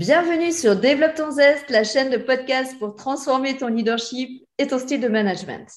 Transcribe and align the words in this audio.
Bienvenue 0.00 0.50
sur 0.50 0.76
Développe 0.76 1.14
ton 1.14 1.30
zeste, 1.30 1.68
la 1.68 1.84
chaîne 1.84 2.08
de 2.08 2.16
podcast 2.16 2.78
pour 2.78 2.96
transformer 2.96 3.58
ton 3.58 3.66
leadership 3.66 4.42
et 4.56 4.66
ton 4.66 4.78
style 4.78 5.02
de 5.02 5.08
management. 5.08 5.68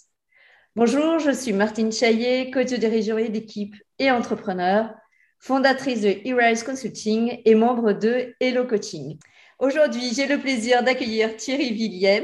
Bonjour, 0.78 1.20
je 1.20 1.32
suis 1.32 1.52
Martine 1.52 1.92
Chaillet, 1.92 2.50
coach 2.50 2.70
de 2.70 2.78
dirigerie 2.78 3.30
d'équipe 3.30 3.76
et 4.00 4.12
entrepreneur, 4.12 4.94
fondatrice 5.40 6.00
de 6.00 6.12
E-Rise 6.26 6.64
Consulting 6.64 7.41
et 7.44 7.54
membre 7.54 7.91
de 7.91 8.34
Hello 8.40 8.66
Coaching. 8.66 9.18
Aujourd'hui, 9.59 10.14
j'ai 10.14 10.26
le 10.26 10.40
plaisir 10.40 10.84
d'accueillir 10.84 11.36
Thierry 11.36 11.73
Villiem. 11.73 12.23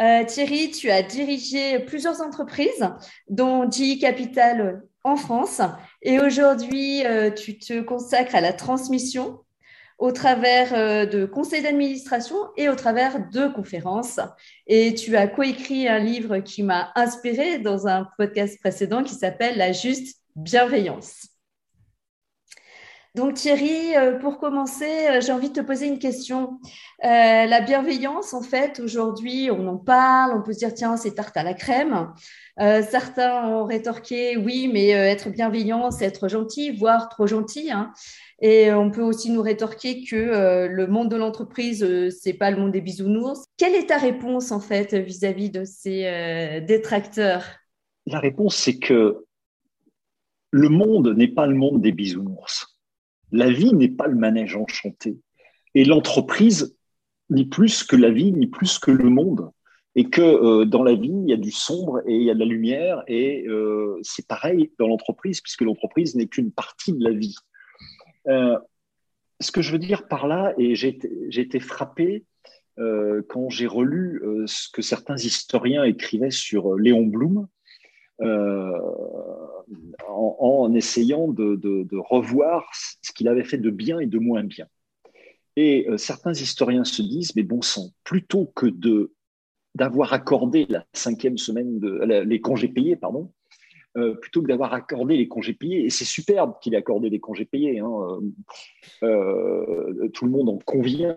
Euh, 0.00 0.24
Thierry, 0.26 0.72
tu 0.72 0.90
as 0.90 1.02
dirigé 1.02 1.78
plusieurs 1.78 2.20
entreprises, 2.20 2.86
dont 3.30 3.70
GE 3.70 3.98
Capital 3.98 4.82
en 5.04 5.16
France, 5.16 5.62
et 6.02 6.20
aujourd'hui, 6.20 7.06
euh, 7.06 7.30
tu 7.30 7.58
te 7.58 7.80
consacres 7.80 8.34
à 8.34 8.42
la 8.42 8.52
transmission 8.52 9.40
au 9.98 10.12
travers 10.12 10.74
euh, 10.74 11.06
de 11.06 11.24
conseils 11.24 11.62
d'administration 11.62 12.36
et 12.56 12.68
au 12.68 12.74
travers 12.74 13.28
de 13.30 13.46
conférences. 13.48 14.20
Et 14.66 14.94
tu 14.94 15.16
as 15.16 15.26
coécrit 15.28 15.88
un 15.88 15.98
livre 15.98 16.38
qui 16.38 16.62
m'a 16.62 16.90
inspiré 16.94 17.58
dans 17.58 17.86
un 17.86 18.08
podcast 18.18 18.58
précédent 18.60 19.04
qui 19.04 19.14
s'appelle 19.14 19.56
La 19.56 19.72
juste 19.72 20.18
bienveillance. 20.36 21.28
Donc 23.14 23.34
Thierry, 23.34 23.94
euh, 23.96 24.18
pour 24.18 24.40
commencer, 24.40 25.06
euh, 25.08 25.20
j'ai 25.20 25.30
envie 25.30 25.50
de 25.50 25.54
te 25.54 25.64
poser 25.64 25.86
une 25.86 26.00
question. 26.00 26.58
la 27.00 27.60
bienveillance, 27.60 28.34
en 28.34 28.42
fait, 28.42 28.80
aujourd'hui, 28.80 29.50
on 29.52 29.68
en 29.68 29.76
parle, 29.76 30.36
on 30.36 30.42
peut 30.42 30.52
se 30.52 30.58
dire, 30.58 30.74
tiens, 30.74 30.96
c'est 30.96 31.14
tarte 31.14 31.36
à 31.36 31.44
la 31.44 31.54
crème. 31.54 32.12
certains 32.58 33.46
ont 33.46 33.64
rétorqué, 33.66 34.36
oui, 34.36 34.68
mais 34.72 34.88
être 34.88 35.28
bienveillant, 35.28 35.90
c'est 35.90 36.06
être 36.06 36.28
gentil, 36.28 36.72
voire 36.76 37.08
trop 37.08 37.26
gentil. 37.26 37.70
Hein. 37.70 37.92
Et 38.40 38.72
on 38.72 38.90
peut 38.90 39.02
aussi 39.02 39.30
nous 39.30 39.42
rétorquer 39.42 40.04
que 40.04 40.16
euh, 40.16 40.68
le 40.68 40.86
monde 40.86 41.10
de 41.10 41.16
l'entreprise, 41.16 41.82
euh, 41.82 42.10
c'est 42.10 42.34
pas 42.34 42.50
le 42.50 42.56
monde 42.56 42.72
des 42.72 42.80
bisounours. 42.80 43.44
Quelle 43.56 43.74
est 43.74 43.86
ta 43.86 43.98
réponse 43.98 44.52
en 44.52 44.60
fait 44.60 44.94
vis-à-vis 44.94 45.50
de 45.50 45.64
ces 45.64 46.06
euh, 46.06 46.60
détracteurs? 46.60 47.44
La 48.06 48.18
réponse, 48.18 48.56
c'est 48.56 48.78
que 48.78 49.24
le 50.50 50.68
monde 50.68 51.14
n'est 51.16 51.28
pas 51.28 51.46
le 51.46 51.54
monde 51.54 51.80
des 51.80 51.92
bisounours. 51.92 52.78
La 53.32 53.50
vie 53.50 53.72
n'est 53.72 53.88
pas 53.88 54.06
le 54.06 54.16
manège 54.16 54.56
enchanté. 54.56 55.16
Et 55.74 55.84
l'entreprise, 55.84 56.76
ni 57.30 57.44
plus 57.46 57.82
que 57.82 57.96
la 57.96 58.10
vie, 58.10 58.32
ni 58.32 58.46
plus 58.46 58.78
que 58.78 58.90
le 58.90 59.08
monde. 59.08 59.50
Et 59.96 60.10
que 60.10 60.64
dans 60.64 60.82
la 60.82 60.94
vie, 60.94 61.14
il 61.22 61.30
y 61.30 61.32
a 61.32 61.36
du 61.36 61.52
sombre 61.52 62.00
et 62.06 62.16
il 62.16 62.22
y 62.24 62.30
a 62.30 62.34
de 62.34 62.40
la 62.40 62.44
lumière. 62.44 63.02
Et 63.08 63.46
c'est 64.02 64.26
pareil 64.26 64.72
dans 64.78 64.86
l'entreprise, 64.86 65.40
puisque 65.40 65.62
l'entreprise 65.62 66.14
n'est 66.14 66.26
qu'une 66.26 66.52
partie 66.52 66.92
de 66.92 67.02
la 67.02 67.12
vie. 67.12 67.34
Euh, 68.28 68.58
ce 69.40 69.50
que 69.50 69.62
je 69.62 69.72
veux 69.72 69.78
dire 69.78 70.06
par 70.08 70.26
là, 70.26 70.54
et 70.58 70.74
j'ai 70.74 70.96
été 71.36 71.60
frappé 71.60 72.24
euh, 72.78 73.22
quand 73.28 73.50
j'ai 73.50 73.66
relu 73.66 74.22
euh, 74.24 74.46
ce 74.46 74.68
que 74.70 74.82
certains 74.82 75.16
historiens 75.16 75.84
écrivaient 75.84 76.30
sur 76.30 76.74
Léon 76.76 77.06
Blum, 77.06 77.46
en, 80.08 80.72
essayant 80.74 81.28
de, 81.28 81.96
revoir 81.96 82.70
ce 82.72 83.12
qu'il 83.12 83.28
avait 83.28 83.44
fait 83.44 83.58
de 83.58 83.70
bien 83.70 83.98
et 83.98 84.06
de 84.06 84.18
moins 84.18 84.44
bien. 84.44 84.66
Et 85.56 85.86
certains 85.96 86.32
historiens 86.32 86.84
se 86.84 87.02
disent, 87.02 87.34
mais 87.34 87.42
bon 87.42 87.60
sang, 87.60 87.90
plutôt 88.04 88.46
que 88.54 88.66
d'avoir 89.74 90.12
accordé 90.12 90.66
la 90.68 90.84
cinquième 90.92 91.38
semaine 91.38 91.80
de 91.80 92.04
les 92.22 92.40
congés 92.40 92.68
payés, 92.68 92.94
pardon, 92.96 93.32
euh, 93.96 94.14
plutôt 94.14 94.42
que 94.42 94.48
d'avoir 94.48 94.74
accordé 94.74 95.16
les 95.16 95.28
congés 95.28 95.54
payés. 95.54 95.84
Et 95.84 95.90
c'est 95.90 96.04
superbe 96.04 96.54
qu'il 96.60 96.74
ait 96.74 96.78
accordé 96.78 97.10
des 97.10 97.20
congés 97.20 97.44
payés. 97.44 97.78
Hein. 97.78 97.92
Euh, 99.02 99.06
euh, 99.06 100.08
tout 100.08 100.24
le 100.24 100.32
monde 100.32 100.48
en 100.48 100.58
convient 100.58 101.16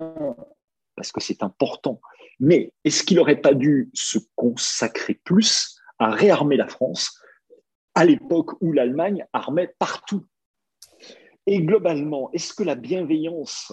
parce 0.96 1.12
que 1.12 1.22
c'est 1.22 1.44
important. 1.44 2.00
Mais 2.40 2.74
est-ce 2.84 3.04
qu'il 3.04 3.18
n'aurait 3.18 3.42
pas 3.42 3.54
dû 3.54 3.90
se 3.94 4.20
consacrer 4.36 5.16
plus 5.24 5.80
à 6.00 6.12
réarmer 6.12 6.58
la 6.58 6.68
France 6.68 7.20
à 7.96 8.06
l'époque 8.06 8.62
où 8.62 8.72
l'Allemagne 8.72 9.26
armait 9.34 9.74
partout? 9.80 10.26
Et 11.48 11.62
globalement, 11.62 12.30
est-ce 12.34 12.54
que 12.54 12.64
la 12.64 12.76
bienveillance 12.76 13.72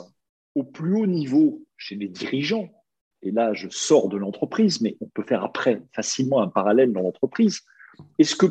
au 0.55 0.63
plus 0.63 0.95
haut 0.97 1.07
niveau 1.07 1.63
chez 1.77 1.97
les 1.97 2.09
dirigeants, 2.09 2.71
et 3.23 3.33
là 3.33 3.53
je 3.53 3.69
sors 3.69 4.09
de 4.09 4.17
l'entreprise, 4.17 4.81
mais 4.81 4.97
on 5.01 5.09
peut 5.09 5.25
faire 5.25 5.45
après 5.45 5.83
facilement 5.93 6.41
un 6.41 6.49
parallèle 6.49 6.93
dans 6.93 7.01
l'entreprise, 7.01 7.61
est-ce 8.19 8.37
que 8.37 8.47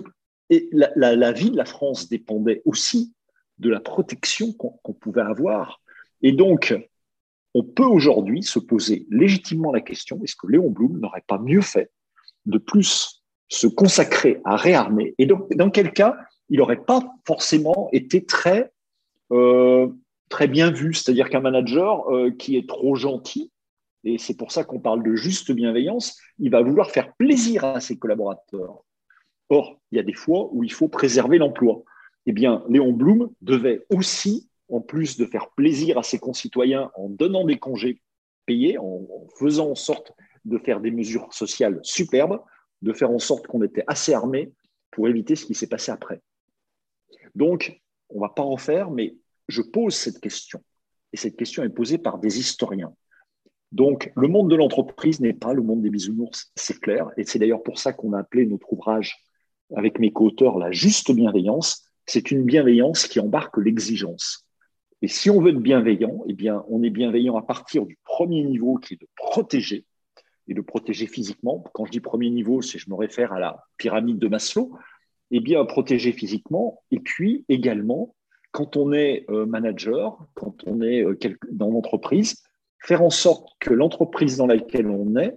et 0.53 0.69
la, 0.71 1.31
vie 1.31 1.49
de 1.49 1.57
la 1.57 1.65
France 1.65 2.09
dépendait 2.09 2.61
aussi 2.65 3.13
de 3.57 3.69
la 3.69 3.79
protection 3.79 4.53
qu'on 4.53 4.93
pouvait 4.93 5.21
avoir. 5.21 5.81
Et 6.21 6.31
donc, 6.31 6.75
on 7.53 7.63
peut 7.63 7.85
aujourd'hui 7.85 8.43
se 8.43 8.59
poser 8.59 9.07
légitimement 9.09 9.71
la 9.71 9.81
question, 9.81 10.19
est-ce 10.23 10.35
que 10.35 10.47
Léon 10.47 10.69
Blum 10.69 10.99
n'aurait 10.99 11.23
pas 11.25 11.39
mieux 11.39 11.61
fait 11.61 11.91
de 12.45 12.57
plus 12.57 13.23
se 13.49 13.67
consacrer 13.67 14.41
à 14.45 14.55
réarmer? 14.55 15.15
Et 15.17 15.25
donc, 15.25 15.51
dans 15.55 15.69
quel 15.69 15.91
cas, 15.91 16.17
il 16.49 16.59
n'aurait 16.59 16.83
pas 16.83 17.01
forcément 17.25 17.89
été 17.91 18.25
très, 18.25 18.71
euh, 19.31 19.87
très 20.29 20.47
bien 20.47 20.71
vu. 20.71 20.93
C'est-à-dire 20.93 21.29
qu'un 21.29 21.41
manager 21.41 22.11
euh, 22.11 22.31
qui 22.31 22.57
est 22.57 22.67
trop 22.67 22.95
gentil, 22.95 23.51
et 24.03 24.17
c'est 24.17 24.35
pour 24.35 24.51
ça 24.51 24.63
qu'on 24.63 24.79
parle 24.79 25.03
de 25.03 25.15
juste 25.15 25.51
bienveillance, 25.51 26.17
il 26.37 26.51
va 26.51 26.61
vouloir 26.61 26.91
faire 26.91 27.13
plaisir 27.15 27.63
à 27.63 27.79
ses 27.79 27.97
collaborateurs. 27.97 28.83
Or, 29.49 29.79
il 29.91 29.97
y 29.97 29.99
a 29.99 30.03
des 30.03 30.13
fois 30.13 30.49
où 30.51 30.63
il 30.63 30.71
faut 30.71 30.87
préserver 30.87 31.37
l'emploi. 31.37 31.83
Eh 32.25 32.31
bien, 32.31 32.63
Léon 32.69 32.93
Blum 32.93 33.29
devait 33.41 33.85
aussi, 33.89 34.49
en 34.69 34.81
plus 34.81 35.17
de 35.17 35.25
faire 35.25 35.49
plaisir 35.51 35.97
à 35.97 36.03
ses 36.03 36.19
concitoyens 36.19 36.91
en 36.95 37.09
donnant 37.09 37.45
des 37.45 37.59
congés 37.59 38.01
payés, 38.45 38.77
en, 38.77 39.05
faisant 39.37 39.71
en 39.71 39.75
sorte 39.75 40.13
de 40.45 40.57
faire 40.57 40.79
des 40.79 40.91
mesures 40.91 41.33
sociales 41.33 41.79
superbes, 41.83 42.39
de 42.81 42.93
faire 42.93 43.11
en 43.11 43.19
sorte 43.19 43.47
qu'on 43.47 43.63
était 43.63 43.83
assez 43.87 44.13
armé 44.13 44.51
pour 44.91 45.07
éviter 45.07 45.35
ce 45.35 45.45
qui 45.45 45.55
s'est 45.55 45.67
passé 45.67 45.91
après. 45.91 46.21
Donc, 47.35 47.81
on 48.09 48.15
ne 48.15 48.21
va 48.21 48.29
pas 48.29 48.43
en 48.43 48.57
faire, 48.57 48.91
mais 48.91 49.15
je 49.47 49.61
pose 49.61 49.95
cette 49.95 50.19
question. 50.19 50.63
Et 51.11 51.17
cette 51.17 51.35
question 51.35 51.63
est 51.63 51.69
posée 51.69 51.97
par 51.97 52.19
des 52.19 52.39
historiens. 52.39 52.93
Donc, 53.71 54.11
le 54.15 54.27
monde 54.27 54.51
de 54.51 54.55
l'entreprise 54.55 55.19
n'est 55.19 55.33
pas 55.33 55.53
le 55.53 55.63
monde 55.63 55.81
des 55.81 55.89
bisounours, 55.89 56.51
c'est 56.55 56.79
clair. 56.79 57.09
Et 57.17 57.23
c'est 57.23 57.39
d'ailleurs 57.39 57.63
pour 57.63 57.79
ça 57.79 57.91
qu'on 57.91 58.13
a 58.13 58.19
appelé 58.19 58.45
notre 58.45 58.71
ouvrage 58.71 59.17
avec 59.75 59.99
mes 59.99 60.11
co-auteurs, 60.11 60.57
la 60.57 60.71
juste 60.71 61.11
bienveillance, 61.11 61.85
c'est 62.05 62.31
une 62.31 62.43
bienveillance 62.43 63.07
qui 63.07 63.19
embarque 63.19 63.57
l'exigence. 63.57 64.47
Et 65.01 65.07
si 65.07 65.29
on 65.29 65.41
veut 65.41 65.51
être 65.51 65.59
bienveillant, 65.59 66.23
eh 66.27 66.33
bien, 66.33 66.63
on 66.69 66.83
est 66.83 66.89
bienveillant 66.89 67.35
à 67.37 67.41
partir 67.41 67.85
du 67.85 67.97
premier 68.03 68.43
niveau 68.43 68.75
qui 68.75 68.93
est 68.95 69.01
de 69.01 69.07
protéger, 69.15 69.85
et 70.47 70.53
de 70.53 70.61
protéger 70.61 71.07
physiquement. 71.07 71.63
Quand 71.73 71.85
je 71.85 71.91
dis 71.91 71.99
premier 71.99 72.29
niveau, 72.29 72.61
c'est 72.61 72.79
je 72.79 72.89
me 72.89 72.95
réfère 72.95 73.33
à 73.33 73.39
la 73.39 73.63
pyramide 73.77 74.19
de 74.19 74.27
Maslow. 74.27 74.77
Eh 75.31 75.39
bien, 75.39 75.63
protéger 75.65 76.11
physiquement, 76.11 76.83
et 76.91 76.99
puis 76.99 77.43
également, 77.49 78.15
quand 78.51 78.77
on 78.77 78.93
est 78.93 79.25
euh, 79.29 79.45
manager, 79.45 80.19
quand 80.35 80.55
on 80.67 80.81
est 80.81 81.03
euh, 81.03 81.17
dans 81.51 81.71
l'entreprise, 81.71 82.43
faire 82.79 83.01
en 83.01 83.09
sorte 83.09 83.49
que 83.59 83.73
l'entreprise 83.73 84.37
dans 84.37 84.45
laquelle 84.45 84.87
on 84.87 85.15
est 85.15 85.35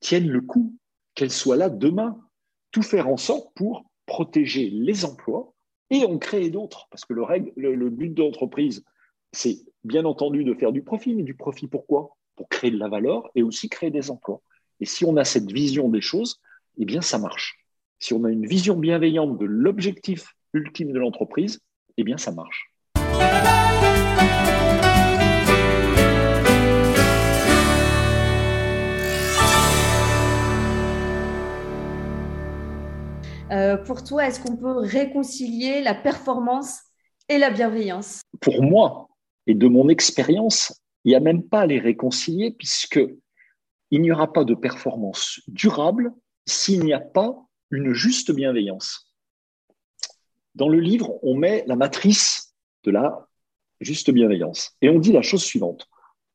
tienne 0.00 0.28
le 0.28 0.40
coup, 0.40 0.74
qu'elle 1.14 1.30
soit 1.30 1.56
là 1.56 1.68
demain, 1.68 2.18
tout 2.72 2.82
faire 2.82 3.08
en 3.08 3.16
sorte 3.16 3.54
pour 3.54 3.84
protéger 4.06 4.70
les 4.70 5.04
emplois 5.04 5.54
et 5.90 6.04
en 6.04 6.18
créer 6.18 6.50
d'autres. 6.50 6.88
Parce 6.90 7.04
que 7.04 7.12
le, 7.12 7.24
le, 7.56 7.90
but 7.90 8.12
de 8.12 8.22
l'entreprise, 8.22 8.84
c'est 9.32 9.58
bien 9.84 10.04
entendu 10.04 10.42
de 10.42 10.54
faire 10.54 10.72
du 10.72 10.82
profit, 10.82 11.14
mais 11.14 11.22
du 11.22 11.34
profit 11.34 11.68
pourquoi 11.68 12.16
Pour 12.34 12.48
créer 12.48 12.70
de 12.70 12.78
la 12.78 12.88
valeur 12.88 13.30
et 13.34 13.42
aussi 13.42 13.68
créer 13.68 13.90
des 13.90 14.10
emplois. 14.10 14.40
Et 14.80 14.86
si 14.86 15.04
on 15.04 15.16
a 15.16 15.24
cette 15.24 15.52
vision 15.52 15.88
des 15.88 16.00
choses, 16.00 16.40
eh 16.78 16.84
bien, 16.84 17.02
ça 17.02 17.18
marche. 17.18 17.58
Si 18.00 18.14
on 18.14 18.24
a 18.24 18.30
une 18.30 18.46
vision 18.46 18.76
bienveillante 18.76 19.38
de 19.38 19.44
l'objectif 19.44 20.34
ultime 20.54 20.92
de 20.92 20.98
l'entreprise, 20.98 21.60
eh 21.98 22.04
bien, 22.04 22.16
ça 22.16 22.32
marche. 22.32 22.71
Euh, 33.52 33.76
pour 33.76 34.02
toi, 34.02 34.26
est-ce 34.26 34.40
qu'on 34.40 34.56
peut 34.56 34.78
réconcilier 34.78 35.82
la 35.82 35.94
performance 35.94 36.80
et 37.28 37.36
la 37.36 37.50
bienveillance? 37.50 38.22
Pour 38.40 38.62
moi, 38.62 39.08
et 39.46 39.54
de 39.54 39.68
mon 39.68 39.88
expérience, 39.90 40.80
il 41.04 41.10
n'y 41.10 41.14
a 41.14 41.20
même 41.20 41.42
pas 41.42 41.60
à 41.60 41.66
les 41.66 41.78
réconcilier 41.78 42.50
puisque 42.50 43.00
il 43.90 44.00
n'y 44.00 44.10
aura 44.10 44.32
pas 44.32 44.44
de 44.44 44.54
performance 44.54 45.40
durable 45.48 46.14
s'il 46.46 46.82
n'y 46.82 46.94
a 46.94 47.00
pas 47.00 47.36
une 47.70 47.92
juste 47.92 48.32
bienveillance. 48.32 49.12
Dans 50.54 50.68
le 50.68 50.80
livre, 50.80 51.18
on 51.22 51.34
met 51.36 51.64
la 51.66 51.76
matrice 51.76 52.54
de 52.84 52.90
la 52.90 53.28
juste 53.80 54.10
bienveillance 54.10 54.76
et 54.80 54.88
on 54.88 54.98
dit 54.98 55.12
la 55.12 55.22
chose 55.22 55.42
suivante. 55.42 55.88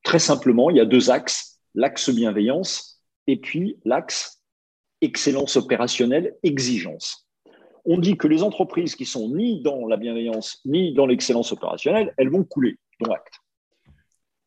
Très 0.04 0.20
simplement, 0.20 0.70
il 0.70 0.78
y 0.78 0.82
a 0.82 0.86
deux 0.86 1.10
axes, 1.10 1.60
l'axe 1.74 2.12
bienveillance 2.12 3.02
et 3.26 3.38
puis 3.38 3.80
l'axe 3.86 4.37
excellence 5.02 5.56
opérationnelle, 5.56 6.36
exigence. 6.44 7.28
On 7.86 7.98
dit 7.98 8.18
que 8.18 8.28
les 8.28 8.44
entreprises 8.44 8.96
qui 8.96 9.06
sont 9.06 9.30
ni 9.30 9.62
dans 9.62 9.88
la 9.88 9.98
bienveillance 9.98 10.62
ni 10.66 10.94
dans 10.94 11.06
l'excellence 11.06 11.52
opérationnelle, 11.52 12.14
elles 12.18 12.30
vont 12.30 12.44
couler, 12.44 12.78
dont 13.00 13.12
acte. 13.12 13.36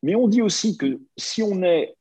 Mais 0.03 0.15
on 0.15 0.27
dit 0.27 0.41
aussi 0.41 0.77
que 0.77 0.99
si 1.17 1.41
on 1.43 1.63
est 1.63 1.95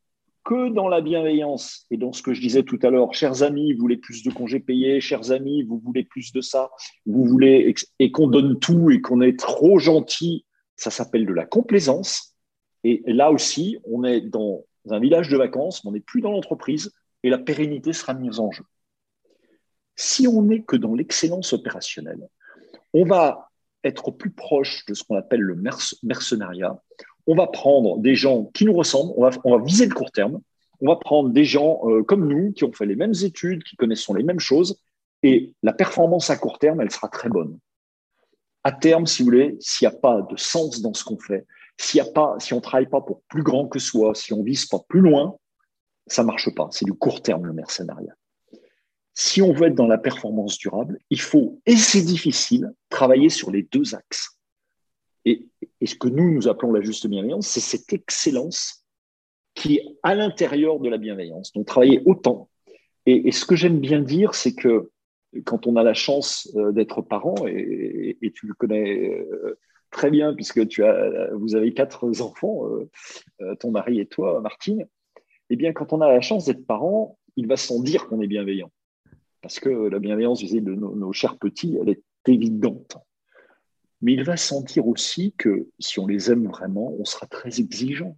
que 0.45 0.71
dans 0.71 0.89
la 0.89 1.01
bienveillance 1.01 1.87
et 1.91 1.97
dans 1.97 2.13
ce 2.13 2.23
que 2.23 2.33
je 2.33 2.41
disais 2.41 2.63
tout 2.63 2.79
à 2.83 2.91
l'heure, 2.91 3.15
chers 3.15 3.43
amis, 3.43 3.73
vous 3.75 3.81
voulez 3.81 3.99
plus 3.99 4.23
de 4.23 4.31
congés 4.31 4.61
payés, 4.61 5.01
chers 5.01 5.33
amis, 5.33 5.63
vous 5.63 5.79
voulez 5.79 6.05
plus 6.05 6.33
de 6.33 6.41
ça, 6.41 6.71
vous 7.07 7.25
voulez 7.25 7.75
et 7.99 8.11
qu'on 8.11 8.27
donne 8.27 8.59
tout 8.59 8.91
et 8.91 9.01
qu'on 9.01 9.21
est 9.21 9.39
trop 9.39 9.79
gentil, 9.79 10.47
ça 10.77 10.91
s'appelle 10.91 11.27
de 11.27 11.33
la 11.33 11.45
complaisance. 11.45 12.35
Et 12.85 13.03
là 13.07 13.31
aussi, 13.31 13.77
on 13.85 14.05
est 14.05 14.23
dans 14.23 14.65
un 14.89 14.99
village 14.99 15.29
de 15.29 15.37
vacances, 15.37 15.85
on 15.85 15.93
n'est 15.93 16.01
plus 16.01 16.23
dans 16.23 16.33
l'entreprise 16.33 16.91
et 17.23 17.31
la 17.31 17.39
pérennité 17.39 17.93
sera 17.93 18.15
mise 18.15 18.39
en 18.39 18.51
jeu. 18.51 18.65
Si 19.97 20.27
on 20.27 20.43
n'est 20.43 20.63
que 20.63 20.77
dans 20.77 20.95
l'excellence 20.95 21.53
opérationnelle, 21.53 22.29
on 22.95 23.05
va 23.05 23.51
être 23.85 24.11
plus 24.11 24.31
proche 24.31 24.85
de 24.87 24.95
ce 24.95 25.05
qu'on 25.05 25.17
appelle 25.17 25.41
le 25.41 25.63
mercenariat. 26.03 26.83
On 27.27 27.35
va 27.35 27.47
prendre 27.47 27.99
des 27.99 28.15
gens 28.15 28.45
qui 28.47 28.65
nous 28.65 28.73
ressemblent, 28.73 29.13
on 29.45 29.57
va, 29.57 29.65
viser 29.65 29.87
le 29.87 29.95
court 29.95 30.11
terme, 30.11 30.41
on 30.81 30.89
va 30.89 30.97
prendre 30.97 31.31
des 31.31 31.45
gens 31.45 31.81
euh, 31.85 32.03
comme 32.03 32.27
nous 32.27 32.53
qui 32.53 32.65
ont 32.65 32.73
fait 32.73 32.87
les 32.87 32.97
mêmes 32.97 33.15
études, 33.23 33.63
qui 33.65 33.77
connaissent 33.77 34.09
les 34.09 34.23
mêmes 34.23 34.41
choses, 34.41 34.81
et 35.23 35.55
la 35.63 35.73
performance 35.73 36.31
à 36.31 36.37
court 36.37 36.59
terme, 36.59 36.81
elle 36.81 36.91
sera 36.91 37.09
très 37.09 37.29
bonne. 37.29 37.59
À 38.65 38.73
terme, 38.73 39.07
si 39.07 39.23
vous 39.23 39.27
voulez, 39.27 39.57
s'il 39.61 39.89
n'y 39.89 39.95
a 39.95 39.99
pas 39.99 40.23
de 40.23 40.37
sens 40.37 40.81
dans 40.81 40.95
ce 40.95 41.05
qu'on 41.05 41.19
fait, 41.19 41.47
s'il 41.79 42.01
a 42.01 42.05
pas, 42.05 42.37
si 42.39 42.53
on 42.53 42.61
travaille 42.61 42.89
pas 42.89 43.01
pour 43.01 43.23
plus 43.29 43.43
grand 43.43 43.67
que 43.69 43.79
soi, 43.79 44.15
si 44.15 44.33
on 44.33 44.43
vise 44.43 44.67
pas 44.67 44.81
plus 44.89 45.01
loin, 45.01 45.37
ça 46.11 46.25
marche 46.25 46.53
pas. 46.55 46.69
C'est 46.73 46.85
du 46.85 46.93
court 46.93 47.23
terme 47.23 47.47
le 47.47 47.53
mercenariat. 47.53 48.15
Si 49.15 49.43
on 49.43 49.53
veut 49.53 49.69
être 49.69 49.75
dans 49.75 49.87
la 49.87 49.99
performance 49.99 50.59
durable, 50.59 50.99
il 51.11 51.21
faut, 51.21 51.61
et 51.67 51.77
c'est 51.77 52.03
difficile, 52.03 52.73
travailler 52.89 53.29
sur 53.29 53.51
les 53.51 53.63
deux 53.63 53.95
axes. 53.95 54.39
Et, 55.25 55.47
ce 55.85 55.95
que 55.95 56.09
nous, 56.09 56.33
nous 56.33 56.49
appelons 56.49 56.73
la 56.73 56.81
juste 56.81 57.07
bienveillance, 57.07 57.47
c'est 57.47 57.61
cette 57.61 57.93
excellence 57.93 58.85
qui 59.55 59.77
est 59.77 59.85
à 60.03 60.15
l'intérieur 60.15 60.79
de 60.79 60.89
la 60.89 60.99
bienveillance. 60.99 61.53
Donc, 61.53 61.67
travailler 61.67 62.03
autant. 62.07 62.49
Et, 63.07 63.31
ce 63.33 63.45
que 63.45 63.57
j'aime 63.57 63.81
bien 63.81 64.01
dire, 64.01 64.35
c'est 64.35 64.55
que 64.55 64.91
quand 65.45 65.67
on 65.67 65.77
a 65.77 65.83
la 65.83 65.95
chance 65.95 66.51
euh, 66.57 66.73
d'être 66.73 67.03
parent, 67.03 67.37
et, 67.47 68.33
tu 68.35 68.47
le 68.47 68.55
connais 68.55 69.11
euh, 69.11 69.59
très 69.91 70.11
bien 70.11 70.35
puisque 70.35 70.67
tu 70.69 70.85
as, 70.85 71.31
vous 71.35 71.55
avez 71.57 71.73
quatre 71.73 72.21
enfants, 72.21 72.65
euh, 73.41 73.55
ton 73.57 73.71
mari 73.71 74.01
et 74.01 74.07
toi, 74.07 74.41
Martine, 74.41 74.87
eh 75.51 75.57
bien, 75.57 75.73
quand 75.73 75.93
on 75.93 76.01
a 76.01 76.11
la 76.11 76.21
chance 76.21 76.47
d'être 76.47 76.65
parent, 76.65 77.19
il 77.37 77.49
va 77.49 77.57
sans 77.57 77.83
dire 77.83 78.07
qu'on 78.07 78.21
est 78.21 78.29
bienveillant. 78.29 78.71
Parce 79.43 79.59
que 79.59 79.69
la 79.69 79.99
bienveillance 79.99 80.41
vis 80.41 80.63
de 80.63 80.75
nos, 80.75 81.13
chers 81.13 81.39
petits, 81.39 81.77
elle 81.81 81.89
est 81.89 82.03
évidente. 82.27 82.97
Mais 84.01 84.13
il 84.13 84.25
va 84.25 84.37
sentir 84.37 84.87
aussi 84.87 85.35
que 85.37 85.69
si 85.79 85.99
on 85.99 86.07
les 86.07 86.31
aime 86.31 86.47
vraiment, 86.47 86.95
on 86.99 87.05
sera 87.05 87.27
très 87.27 87.61
exigeant. 87.61 88.17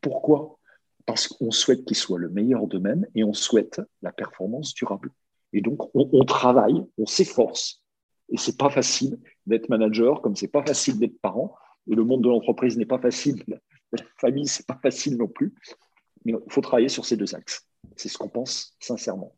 Pourquoi? 0.00 0.58
Parce 1.06 1.26
qu'on 1.26 1.50
souhaite 1.50 1.84
qu'ils 1.84 1.96
soient 1.96 2.18
le 2.18 2.28
meilleur 2.28 2.66
d'eux-mêmes 2.66 3.06
et 3.14 3.24
on 3.24 3.32
souhaite 3.32 3.80
la 4.02 4.12
performance 4.12 4.74
durable. 4.74 5.10
Et 5.52 5.60
donc, 5.60 5.88
on, 5.94 6.24
travaille, 6.24 6.84
on 6.98 7.06
s'efforce. 7.06 7.82
Et 8.28 8.36
c'est 8.36 8.58
pas 8.58 8.70
facile 8.70 9.18
d'être 9.46 9.68
manager, 9.68 10.20
comme 10.20 10.36
c'est 10.36 10.48
pas 10.48 10.64
facile 10.64 10.98
d'être 10.98 11.18
parent. 11.20 11.54
Et 11.88 11.94
le 11.94 12.04
monde 12.04 12.22
de 12.22 12.28
l'entreprise 12.28 12.76
n'est 12.76 12.86
pas 12.86 12.98
facile, 12.98 13.42
la 13.92 14.04
famille, 14.18 14.46
c'est 14.46 14.66
pas 14.66 14.78
facile 14.82 15.16
non 15.16 15.28
plus. 15.28 15.54
Mais 16.24 16.32
il 16.32 16.52
faut 16.52 16.60
travailler 16.60 16.88
sur 16.88 17.04
ces 17.04 17.16
deux 17.16 17.34
axes. 17.34 17.66
C'est 17.96 18.08
ce 18.08 18.16
qu'on 18.16 18.28
pense 18.28 18.74
sincèrement. 18.80 19.34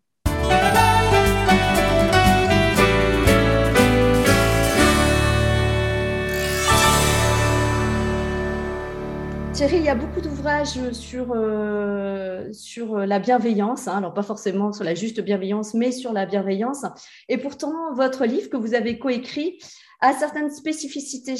Thierry, 9.53 9.79
il 9.79 9.85
y 9.85 9.89
a 9.89 9.95
beaucoup 9.95 10.21
d'ouvrages 10.21 10.93
sur, 10.93 11.33
euh, 11.35 12.53
sur 12.53 12.99
la 12.99 13.19
bienveillance, 13.19 13.89
hein. 13.89 13.97
alors 13.97 14.13
pas 14.13 14.23
forcément 14.23 14.71
sur 14.73 14.85
la 14.85 14.95
juste 14.95 15.23
bienveillance, 15.23 15.73
mais 15.73 15.93
sur 15.93 16.13
la 16.13 16.27
bienveillance. 16.27 16.85
Et 17.31 17.39
pourtant, 17.39 17.95
votre 17.95 18.27
livre 18.27 18.51
que 18.51 18.59
vous 18.59 18.75
avez 18.75 18.99
coécrit 18.99 19.59
a 20.03 20.13
certaines 20.13 20.51
spécificités. 20.51 21.37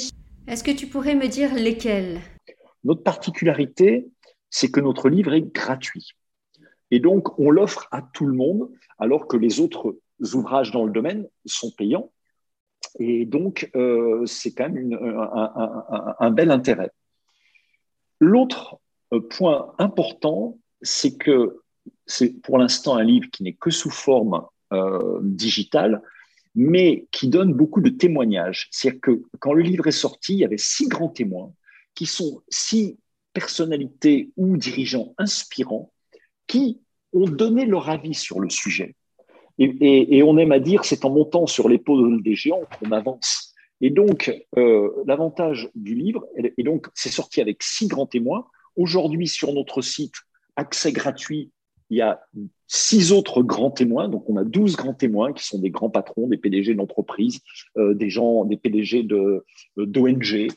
Est-ce 0.47 0.63
que 0.63 0.71
tu 0.71 0.87
pourrais 0.87 1.13
me 1.13 1.27
dire 1.27 1.53
lesquelles? 1.53 2.19
Notre 2.83 3.03
particularité, 3.03 4.09
c'est 4.49 4.71
que 4.71 4.79
notre 4.79 5.09
livre 5.09 5.33
est 5.33 5.53
gratuit. 5.53 6.11
Et 6.91 6.99
donc, 6.99 7.37
on 7.39 7.49
l'offre 7.51 7.87
à 7.91 8.01
tout 8.01 8.25
le 8.25 8.33
monde, 8.33 8.69
alors 8.97 9.27
que 9.27 9.37
les 9.37 9.59
autres 9.59 9.97
ouvrages 10.33 10.71
dans 10.71 10.85
le 10.85 10.91
domaine 10.91 11.27
sont 11.45 11.71
payants. 11.71 12.11
Et 12.99 13.25
donc, 13.25 13.69
euh, 13.75 14.25
c'est 14.25 14.53
quand 14.53 14.69
même 14.69 14.97
un, 16.19 16.31
bel 16.31 16.51
intérêt. 16.51 16.91
L'autre 18.19 18.79
euh, 19.13 19.19
point 19.19 19.73
important, 19.77 20.57
c'est 20.81 21.17
que 21.17 21.59
c'est 22.05 22.29
pour 22.41 22.57
l'instant 22.57 22.95
un 22.95 23.03
livre 23.03 23.29
qui 23.31 23.43
n'est 23.43 23.53
que 23.53 23.69
sous 23.69 23.89
forme 23.89 24.45
euh, 24.73 25.19
digitale, 25.21 26.01
mais 26.55 27.07
qui 27.11 27.27
donne 27.27 27.53
beaucoup 27.53 27.81
de 27.81 27.89
témoignages. 27.89 28.67
C'est-à-dire 28.71 29.01
que 29.01 29.21
quand 29.39 29.53
le 29.53 29.61
livre 29.61 29.87
est 29.87 29.91
sorti, 29.91 30.33
il 30.33 30.39
y 30.39 30.45
avait 30.45 30.57
six 30.57 30.87
grands 30.87 31.09
témoins 31.09 31.51
qui 31.93 32.05
sont 32.05 32.41
six 32.49 32.97
personnalités 33.37 34.31
ou 34.35 34.57
dirigeants 34.57 35.13
inspirants 35.19 35.91
qui 36.47 36.81
ont 37.13 37.27
donné 37.27 37.67
leur 37.67 37.87
avis 37.87 38.15
sur 38.15 38.39
le 38.39 38.49
sujet. 38.49 38.95
Et, 39.59 40.23
on 40.23 40.39
aime 40.39 40.51
à 40.51 40.59
dire, 40.59 40.85
c'est 40.85 41.05
en 41.05 41.11
montant 41.11 41.45
sur 41.45 41.69
l'épaule 41.69 42.23
des 42.23 42.33
géants 42.33 42.67
qu'on 42.79 42.91
avance. 42.91 43.53
Et 43.79 43.91
donc, 43.91 44.31
euh, 44.57 44.89
l'avantage 45.05 45.69
du 45.75 45.93
livre, 45.93 46.25
et 46.35 46.63
donc 46.63 46.87
c'est 46.95 47.09
sorti 47.09 47.39
avec 47.39 47.61
six 47.61 47.87
grands 47.87 48.07
témoins. 48.07 48.47
Aujourd'hui, 48.75 49.27
sur 49.27 49.53
notre 49.53 49.83
site, 49.83 50.15
accès 50.55 50.91
gratuit, 50.91 51.51
il 51.91 51.97
y 51.97 52.01
a 52.01 52.19
six 52.67 53.11
autres 53.11 53.43
grands 53.43 53.71
témoins. 53.71 54.09
Donc, 54.09 54.29
on 54.29 54.37
a 54.37 54.43
douze 54.43 54.75
grands 54.75 54.93
témoins 54.93 55.31
qui 55.33 55.45
sont 55.45 55.59
des 55.59 55.69
grands 55.69 55.89
patrons, 55.89 56.27
des 56.27 56.37
PDG 56.37 56.73
d'entreprises, 56.75 57.39
euh, 57.77 57.93
des 57.93 58.09
gens, 58.09 58.45
des 58.45 58.57
PDG 58.57 59.03
d'ONG, 59.03 60.33
euh, 60.33 60.47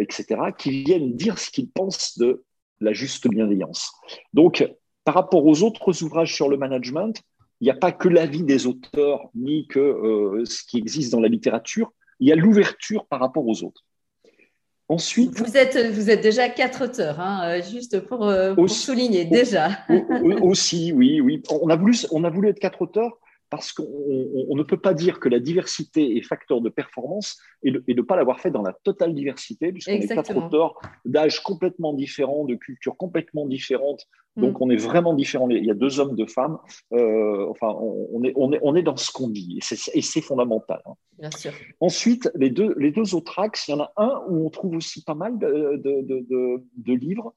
etc., 0.00 0.40
qui 0.58 0.82
viennent 0.82 1.16
dire 1.16 1.38
ce 1.38 1.50
qu'ils 1.50 1.70
pensent 1.70 2.18
de 2.18 2.44
la 2.80 2.92
juste 2.92 3.28
bienveillance. 3.28 3.92
Donc, 4.32 4.66
par 5.04 5.14
rapport 5.14 5.44
aux 5.44 5.62
autres 5.62 6.02
ouvrages 6.02 6.34
sur 6.34 6.48
le 6.48 6.56
management, 6.56 7.22
il 7.60 7.64
n'y 7.64 7.70
a 7.70 7.74
pas 7.74 7.92
que 7.92 8.08
l'avis 8.08 8.42
des 8.42 8.66
auteurs 8.66 9.28
ni 9.34 9.66
que 9.66 9.78
euh, 9.78 10.44
ce 10.44 10.64
qui 10.64 10.78
existe 10.78 11.12
dans 11.12 11.20
la 11.20 11.28
littérature, 11.28 11.92
il 12.18 12.28
y 12.28 12.32
a 12.32 12.36
l'ouverture 12.36 13.06
par 13.06 13.20
rapport 13.20 13.46
aux 13.46 13.62
autres. 13.62 13.84
Ensuite, 14.88 15.38
vous 15.38 15.56
êtes, 15.56 15.76
vous 15.92 16.10
êtes 16.10 16.20
déjà 16.20 16.48
quatre 16.48 16.84
auteurs, 16.84 17.20
hein, 17.20 17.42
euh, 17.44 17.62
juste 17.62 18.00
pour, 18.00 18.26
euh, 18.26 18.54
pour 18.54 18.68
souligner 18.68 19.24
déjà. 19.24 19.78
aussi, 20.42 20.92
oui, 20.92 21.20
oui. 21.20 21.42
On 21.50 21.68
a 21.68 21.76
voulu, 21.76 21.94
on 22.10 22.24
a 22.24 22.30
voulu 22.30 22.48
être 22.48 22.58
quatre 22.58 22.82
auteurs 22.82 23.18
parce 23.50 23.72
qu'on 23.72 23.84
ne 23.84 24.62
peut 24.62 24.78
pas 24.78 24.94
dire 24.94 25.18
que 25.18 25.28
la 25.28 25.40
diversité 25.40 26.16
est 26.16 26.22
facteur 26.22 26.60
de 26.60 26.68
performance 26.68 27.38
et 27.64 27.72
de 27.72 27.82
ne 27.88 28.02
pas 28.02 28.16
l'avoir 28.16 28.40
fait 28.40 28.52
dans 28.52 28.62
la 28.62 28.72
totale 28.72 29.12
diversité, 29.12 29.72
puisqu'on 29.72 29.92
est 29.92 30.06
quatre 30.06 30.36
auteurs 30.36 30.80
d'âges 31.04 31.40
complètement 31.42 31.92
différents, 31.92 32.44
de 32.44 32.54
cultures 32.54 32.96
complètement 32.96 33.46
différentes. 33.46 34.06
Donc, 34.36 34.60
mm. 34.60 34.62
on 34.62 34.70
est 34.70 34.76
vraiment 34.76 35.14
différents. 35.14 35.50
Il 35.50 35.64
y 35.64 35.70
a 35.70 35.74
deux 35.74 35.98
hommes, 35.98 36.14
deux 36.14 36.28
femmes. 36.28 36.58
Euh, 36.92 37.48
enfin, 37.50 37.74
on 37.76 38.22
est, 38.22 38.32
on, 38.36 38.52
est, 38.52 38.60
on 38.62 38.76
est 38.76 38.82
dans 38.82 38.96
ce 38.96 39.10
qu'on 39.10 39.28
dit 39.28 39.58
et 39.60 40.00
c'est 40.02 40.20
fondamental. 40.20 40.80
Hein. 40.86 40.94
Bien 41.18 41.30
sûr. 41.32 41.52
Ensuite, 41.80 42.30
les 42.36 42.50
deux, 42.50 42.74
les 42.78 42.92
deux 42.92 43.16
autres 43.16 43.40
axes, 43.40 43.66
il 43.66 43.72
y 43.72 43.74
en 43.74 43.80
a 43.80 43.92
un 43.96 44.22
où 44.28 44.46
on 44.46 44.50
trouve 44.50 44.76
aussi 44.76 45.02
pas 45.02 45.14
mal 45.14 45.38
de, 45.38 45.76
de, 45.76 46.02
de, 46.02 46.62
de 46.76 46.94
livres. 46.94 47.34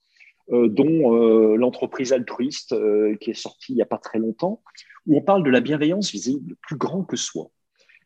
Euh, 0.52 0.68
dont 0.68 1.16
euh, 1.16 1.56
l'entreprise 1.56 2.12
altruiste 2.12 2.76
qui 3.22 3.32
est 3.32 3.34
sortie 3.34 3.72
il 3.72 3.76
n'y 3.76 3.82
a 3.82 3.86
pas 3.86 3.98
très 3.98 4.20
longtemps, 4.20 4.62
où 5.08 5.18
on 5.18 5.22
parle 5.22 5.44
de 5.44 5.50
la 5.50 5.62
bienveillance 5.62 6.12
visible 6.12 6.56
plus 6.62 6.76
grand 6.76 7.04
que 7.04 7.16
soi. 7.16 7.50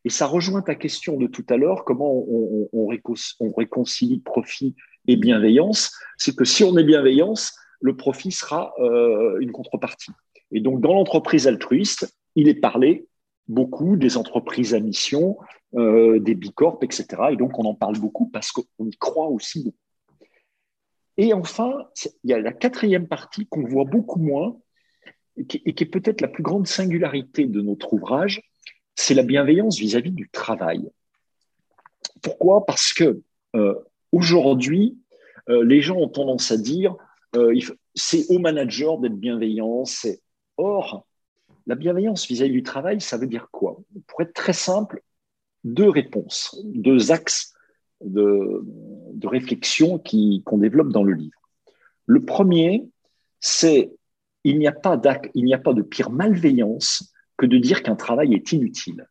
Et 0.05 0.09
ça 0.09 0.25
rejoint 0.25 0.61
ta 0.61 0.75
question 0.75 1.17
de 1.17 1.27
tout 1.27 1.45
à 1.49 1.57
l'heure, 1.57 1.83
comment 1.83 2.13
on, 2.13 2.87
réconcilie 2.87 4.19
profit 4.19 4.75
et 5.07 5.17
bienveillance. 5.17 5.91
C'est 6.17 6.35
que 6.35 6.45
si 6.45 6.63
on 6.63 6.77
est 6.77 6.83
bienveillance, 6.83 7.53
le 7.81 7.95
profit 7.95 8.31
sera 8.31 8.73
euh, 8.79 9.37
une 9.39 9.51
contrepartie. 9.51 10.11
Et 10.51 10.61
donc, 10.61 10.79
dans 10.81 10.93
l'entreprise 10.93 11.47
altruiste, 11.47 12.15
il 12.35 12.47
est 12.47 12.59
parlé 12.61 13.07
beaucoup 13.47 13.97
des 13.97 14.17
entreprises 14.17 14.73
à 14.73 14.79
mission, 14.79 15.37
euh, 15.75 16.19
des 16.19 16.35
bicorp, 16.35 16.79
etc. 16.83 17.07
Et 17.31 17.35
donc, 17.35 17.59
on 17.59 17.65
en 17.65 17.75
parle 17.75 17.99
beaucoup 17.99 18.27
parce 18.27 18.51
qu'on 18.51 18.63
y 18.85 18.97
croit 18.97 19.27
aussi 19.27 19.63
beaucoup. 19.63 19.77
Et 21.17 21.33
enfin, 21.33 21.87
il 22.23 22.29
y 22.29 22.33
a 22.33 22.39
la 22.39 22.53
quatrième 22.53 23.07
partie 23.07 23.47
qu'on 23.47 23.63
voit 23.63 23.85
beaucoup 23.85 24.19
moins, 24.19 24.57
et 25.35 25.45
qui, 25.45 25.61
est 25.65 25.87
peut-être 25.87 26.21
la 26.21 26.27
plus 26.27 26.43
grande 26.43 26.67
singularité 26.67 27.45
de 27.45 27.61
notre 27.61 27.93
ouvrage, 27.93 28.41
c'est 28.95 29.13
la 29.13 29.23
bienveillance 29.23 29.77
vis-à-vis 29.77 30.11
du 30.11 30.29
travail. 30.29 30.89
Pourquoi? 32.21 32.65
Parce 32.65 32.93
que 32.93 33.21
euh, 33.55 33.75
aujourd'hui, 34.11 34.97
euh, 35.49 35.63
les 35.63 35.81
gens 35.81 35.97
ont 35.97 36.07
tendance 36.07 36.51
à 36.51 36.57
dire 36.57 36.95
euh, 37.35 37.59
c'est 37.93 38.25
au 38.29 38.39
manager 38.39 38.97
d'être 38.97 39.15
bienveillant. 39.15 39.83
Or, 40.57 41.05
la 41.67 41.75
bienveillance 41.75 42.27
vis-à-vis 42.27 42.51
du 42.51 42.63
travail, 42.63 43.01
ça 43.01 43.17
veut 43.17 43.27
dire 43.27 43.49
quoi? 43.51 43.77
Pour 44.07 44.21
être 44.21 44.33
très 44.33 44.53
simple, 44.53 45.03
deux 45.63 45.89
réponses, 45.89 46.59
deux 46.63 47.11
axes 47.11 47.53
de, 48.01 48.63
réflexion 49.25 49.97
qu'on 49.99 50.57
développe 50.57 50.89
dans 50.89 51.03
le 51.03 51.13
livre. 51.13 51.39
Le 52.05 52.23
premier, 52.23 52.87
c'est 53.39 53.91
il 54.43 54.59
n'y 54.59 54.67
a 54.67 54.71
pas 54.71 55.01
il 55.33 55.45
n'y 55.45 55.53
a 55.53 55.57
pas 55.57 55.73
de 55.73 55.81
pire 55.81 56.09
malveillance 56.09 57.13
que 57.37 57.45
de 57.45 57.57
dire 57.57 57.83
qu'un 57.83 57.95
travail 57.95 58.33
est 58.33 58.51
inutile. 58.51 59.07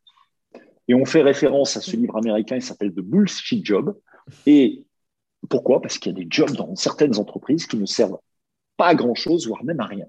Et 0.88 0.94
on 0.94 1.04
fait 1.04 1.22
référence 1.22 1.76
à 1.76 1.80
ce 1.80 1.96
livre 1.96 2.16
américain, 2.16 2.56
il 2.56 2.62
s'appelle 2.62 2.92
The 2.92 3.00
Bullshit 3.00 3.64
Job. 3.64 3.98
Et 4.46 4.84
pourquoi? 5.48 5.80
Parce 5.80 5.98
qu'il 5.98 6.12
y 6.12 6.14
a 6.14 6.24
des 6.24 6.28
jobs 6.30 6.52
dans 6.52 6.74
certaines 6.76 7.18
entreprises 7.18 7.66
qui 7.66 7.76
ne 7.76 7.86
servent 7.86 8.18
pas 8.76 8.88
à 8.88 8.94
grand-chose, 8.94 9.46
voire 9.46 9.64
même 9.64 9.80
à 9.80 9.86
rien. 9.86 10.06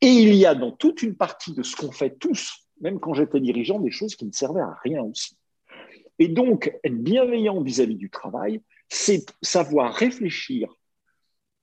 Et 0.00 0.08
il 0.08 0.34
y 0.34 0.46
a 0.46 0.54
dans 0.54 0.72
toute 0.72 1.02
une 1.02 1.16
partie 1.16 1.52
de 1.52 1.62
ce 1.62 1.76
qu'on 1.76 1.92
fait 1.92 2.16
tous, 2.18 2.68
même 2.80 3.00
quand 3.00 3.14
j'étais 3.14 3.40
dirigeant, 3.40 3.80
des 3.80 3.90
choses 3.90 4.14
qui 4.14 4.26
ne 4.26 4.32
servaient 4.32 4.60
à 4.60 4.76
rien 4.82 5.02
aussi. 5.02 5.36
Et 6.18 6.28
donc, 6.28 6.72
être 6.84 7.02
bienveillant 7.02 7.60
vis-à-vis 7.62 7.96
du 7.96 8.10
travail, 8.10 8.62
c'est 8.88 9.24
savoir 9.42 9.94
réfléchir 9.94 10.68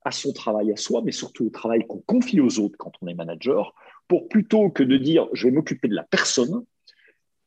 à 0.06 0.12
son 0.12 0.34
travail 0.34 0.72
à 0.72 0.76
soi, 0.76 1.02
mais 1.04 1.12
surtout 1.12 1.46
au 1.46 1.50
travail 1.50 1.86
qu'on 1.88 2.02
confie 2.02 2.42
aux 2.42 2.60
autres 2.60 2.76
quand 2.78 2.92
on 3.02 3.08
est 3.08 3.14
manager, 3.14 3.74
pour 4.08 4.28
plutôt 4.28 4.70
que 4.70 4.84
de 4.84 4.98
dire 4.98 5.28
je 5.34 5.48
vais 5.48 5.54
m'occuper 5.54 5.88
de 5.88 5.96
la 5.96 6.04
personne 6.04 6.64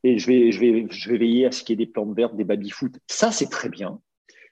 et 0.03 0.17
je 0.17 0.27
vais, 0.27 0.51
je, 0.51 0.59
vais, 0.59 0.87
je 0.89 1.09
vais 1.09 1.17
veiller 1.17 1.45
à 1.45 1.51
ce 1.51 1.63
qu'il 1.63 1.79
y 1.79 1.81
ait 1.81 1.85
des 1.85 1.91
plantes 1.91 2.15
vertes, 2.15 2.35
des 2.35 2.43
baby-foot, 2.43 2.93
ça 3.07 3.31
c'est 3.31 3.49
très 3.49 3.69
bien. 3.69 3.99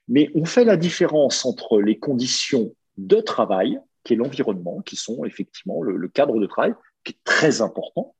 Mais 0.08 0.30
on 0.34 0.44
fait 0.44 0.64
la 0.64 0.76
différence 0.76 1.44
entre 1.44 1.80
les 1.80 1.98
conditions 1.98 2.74
de 2.96 3.16
travail, 3.16 3.80
qui 4.04 4.12
est 4.12 4.16
l'environnement, 4.16 4.80
qui 4.82 4.96
sont 4.96 5.24
effectivement 5.24 5.82
le, 5.82 6.08
cadre 6.08 6.38
de 6.38 6.46
travail, 6.46 6.74
qui 7.04 7.12
est 7.12 7.24
très 7.24 7.60
important, 7.60 8.14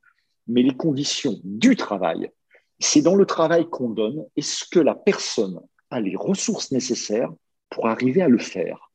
mais 0.49 0.63
les 0.63 0.75
conditions 0.75 1.39
du 1.45 1.77
travail, 1.77 2.31
c'est 2.79 3.03
dans 3.03 3.15
le 3.15 3.25
travail 3.25 3.69
qu'on 3.71 3.91
donne, 3.91 4.27
est-ce 4.37 4.65
que 4.69 4.81
la 4.81 4.95
personne 4.95 5.61
a 5.91 6.01
les 6.01 6.17
ressources 6.17 6.73
nécessaires 6.73 7.33
pour 7.71 7.89
arriver 7.89 8.23
à 8.23 8.29
le 8.29 8.39
faire 8.39 8.91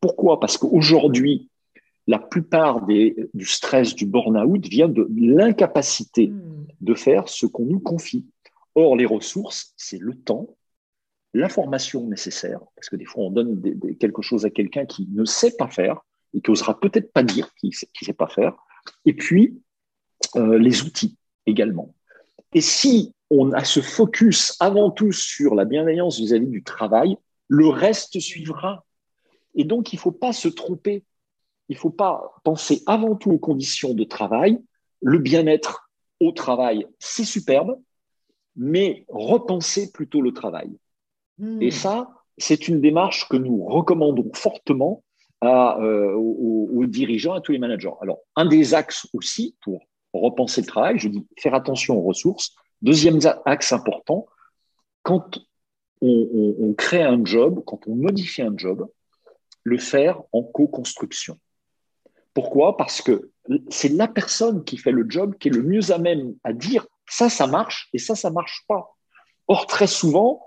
Pourquoi? 0.00 0.40
Parce 0.40 0.58
qu'aujourd'hui, 0.58 1.48
la 2.06 2.18
plupart 2.18 2.86
des, 2.86 3.16
du 3.34 3.44
stress, 3.44 3.94
du 3.94 4.06
burn-out 4.06 4.66
vient 4.66 4.88
de 4.88 5.08
l'incapacité 5.16 6.28
hmm. 6.28 6.66
de 6.80 6.94
faire 6.94 7.28
ce 7.28 7.46
qu'on 7.46 7.64
nous 7.64 7.80
confie. 7.80 8.26
Or, 8.74 8.96
les 8.96 9.06
ressources, 9.06 9.74
c'est 9.76 9.98
le 9.98 10.14
temps, 10.14 10.48
l'information 11.34 12.06
nécessaire, 12.06 12.60
parce 12.74 12.88
que 12.88 12.96
des 12.96 13.04
fois 13.04 13.24
on 13.24 13.30
donne 13.30 13.60
quelque 13.98 14.22
chose 14.22 14.44
à 14.44 14.50
quelqu'un 14.50 14.86
qui 14.86 15.08
ne 15.12 15.24
sait 15.24 15.54
pas 15.56 15.68
faire 15.68 16.00
et 16.34 16.40
qui 16.40 16.50
osera 16.50 16.78
peut-être 16.78 17.12
pas 17.12 17.22
dire 17.22 17.52
qu'il 17.54 17.70
ne 17.70 18.04
sait, 18.04 18.12
pas 18.12 18.28
faire, 18.28 18.56
et 19.04 19.12
puis 19.12 19.60
euh, 20.36 20.58
les 20.58 20.82
outils 20.82 21.16
également. 21.46 21.94
Et 22.54 22.60
si 22.60 23.14
on 23.30 23.52
a 23.52 23.64
ce 23.64 23.80
focus 23.80 24.56
avant 24.60 24.90
tout 24.90 25.12
sur 25.12 25.54
la 25.54 25.64
bienveillance 25.64 26.18
vis-à-vis 26.18 26.46
du 26.46 26.62
travail, 26.62 27.16
le 27.48 27.68
reste 27.68 28.18
suivra. 28.20 28.84
Et 29.54 29.64
donc 29.64 29.92
il 29.92 29.96
ne 29.96 30.00
faut 30.00 30.12
pas 30.12 30.32
se 30.32 30.48
tromper. 30.48 31.04
Il 31.68 31.74
ne 31.74 31.80
faut 31.80 31.90
pas 31.90 32.40
penser 32.44 32.82
avant 32.86 33.14
tout 33.14 33.30
aux 33.30 33.38
conditions 33.38 33.92
de 33.92 34.04
travail. 34.04 34.58
Le 35.02 35.18
bien-être 35.18 35.90
au 36.20 36.32
travail, 36.32 36.86
c'est 36.98 37.24
superbe, 37.24 37.78
mais 38.56 39.04
repenser 39.08 39.92
plutôt 39.92 40.20
le 40.20 40.32
travail. 40.32 40.70
Hmm. 41.38 41.60
Et 41.62 41.70
ça, 41.70 42.10
c'est 42.38 42.68
une 42.68 42.80
démarche 42.80 43.28
que 43.28 43.36
nous 43.36 43.64
recommandons 43.64 44.30
fortement 44.34 45.04
euh, 45.44 46.14
aux, 46.14 46.86
dirigeants, 46.86 47.34
à 47.34 47.40
tous 47.40 47.52
les 47.52 47.58
managers. 47.58 47.92
Alors, 48.00 48.20
un 48.34 48.46
des 48.46 48.74
axes 48.74 49.06
aussi 49.12 49.54
pour 49.62 49.80
repenser 50.12 50.62
le 50.62 50.66
travail, 50.66 50.98
je 50.98 51.08
dis 51.08 51.24
faire 51.36 51.54
attention 51.54 51.96
aux 51.96 52.02
ressources. 52.02 52.56
Deuxième 52.82 53.18
axe 53.44 53.72
important, 53.72 54.26
quand 55.02 55.38
on, 56.00 56.74
crée 56.76 57.02
un 57.02 57.24
job, 57.24 57.62
quand 57.66 57.86
on 57.86 57.96
modifie 57.96 58.42
un 58.42 58.56
job, 58.56 58.88
le 59.64 59.78
faire 59.78 60.20
en 60.32 60.42
co-construction. 60.42 61.38
Pourquoi? 62.34 62.76
Parce 62.76 63.02
que 63.02 63.30
c'est 63.68 63.88
la 63.88 64.06
personne 64.06 64.64
qui 64.64 64.76
fait 64.76 64.92
le 64.92 65.06
job 65.08 65.34
qui 65.38 65.48
est 65.48 65.50
le 65.50 65.62
mieux 65.62 65.90
à 65.90 65.98
même 65.98 66.34
à 66.44 66.52
dire 66.52 66.86
ça, 67.08 67.28
ça 67.28 67.46
marche 67.46 67.88
et 67.92 67.98
ça, 67.98 68.14
ça 68.14 68.30
marche 68.30 68.64
pas. 68.68 68.94
Or, 69.48 69.66
très 69.66 69.86
souvent, 69.86 70.44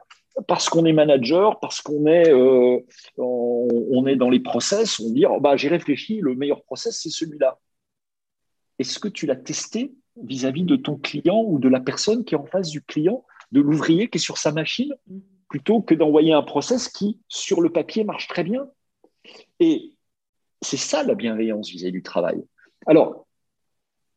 parce 0.48 0.70
qu'on 0.70 0.86
est 0.86 0.94
manager, 0.94 1.60
parce 1.60 1.82
qu'on 1.82 2.06
est, 2.06 2.32
euh, 2.32 2.78
est 4.08 4.16
dans 4.16 4.30
les 4.30 4.40
process, 4.40 5.00
on 5.00 5.10
dit 5.10 5.26
oh, 5.26 5.40
bah, 5.40 5.58
j'ai 5.58 5.68
réfléchi, 5.68 6.22
le 6.22 6.36
meilleur 6.36 6.64
process, 6.64 7.00
c'est 7.02 7.10
celui-là. 7.10 7.60
Est-ce 8.80 9.00
que 9.00 9.08
tu 9.08 9.26
l'as 9.26 9.36
testé? 9.36 9.94
Vis-à-vis 10.22 10.64
de 10.64 10.76
ton 10.76 10.98
client 10.98 11.44
ou 11.46 11.60
de 11.60 11.70
la 11.70 11.80
personne 11.80 12.24
qui 12.24 12.36
est 12.36 12.38
en 12.38 12.46
face 12.46 12.70
du 12.70 12.82
client, 12.82 13.24
de 13.52 13.62
l'ouvrier 13.62 14.10
qui 14.10 14.18
est 14.18 14.22
sur 14.22 14.38
sa 14.38 14.52
machine, 14.52 14.94
plutôt 15.50 15.82
que 15.82 15.94
d'envoyer 15.94 16.34
un 16.34 16.42
process 16.42 16.88
qui, 16.88 17.20
sur 17.28 17.62
le 17.62 17.72
papier, 17.72 18.04
marche 18.04 18.28
très 18.28 18.44
bien 18.44 18.68
Et 19.60 19.92
c'est 20.62 20.78
ça 20.78 21.04
la 21.04 21.16
bienveillance 21.16 21.70
vis-à-vis 21.70 21.92
du 21.92 22.04
travail. 22.04 22.44
Alors, 22.86 23.28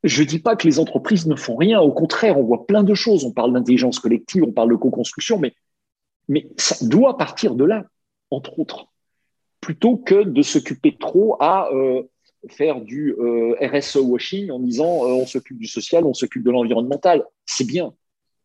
je 0.05 0.23
ne 0.23 0.29
dis 0.29 0.39
pas 0.39 0.55
que 0.55 0.67
les 0.67 0.79
entreprises 0.79 1.27
ne 1.27 1.35
font 1.35 1.57
rien, 1.57 1.81
au 1.81 1.93
contraire, 1.93 2.39
on 2.39 2.43
voit 2.43 2.67
plein 2.67 2.83
de 2.83 2.95
choses. 2.95 3.25
On 3.25 3.33
parle 3.33 3.53
d'intelligence 3.53 3.99
collective, 3.99 4.45
on 4.45 4.53
parle 4.53 4.71
de 4.71 4.77
co-construction, 4.77 5.39
mais 5.39 5.55
mais 6.29 6.49
ça 6.57 6.87
doit 6.87 7.19
partir 7.19 7.55
de 7.55 7.65
là, 7.65 7.85
entre 8.31 8.59
autres, 8.59 8.87
plutôt 9.61 9.97
que 9.97 10.23
de 10.23 10.43
s'occuper 10.43 10.97
trop 10.97 11.37
à 11.41 11.69
euh, 11.73 12.03
faire 12.49 12.81
du 12.81 13.15
euh, 13.19 13.55
RSE 13.61 13.97
washing 13.97 14.51
en 14.51 14.59
disant 14.59 15.05
euh, 15.05 15.13
on 15.13 15.27
s'occupe 15.27 15.59
du 15.59 15.67
social, 15.67 16.05
on 16.05 16.15
s'occupe 16.15 16.45
de 16.45 16.51
l'environnemental. 16.51 17.25
C'est 17.47 17.67
bien. 17.67 17.95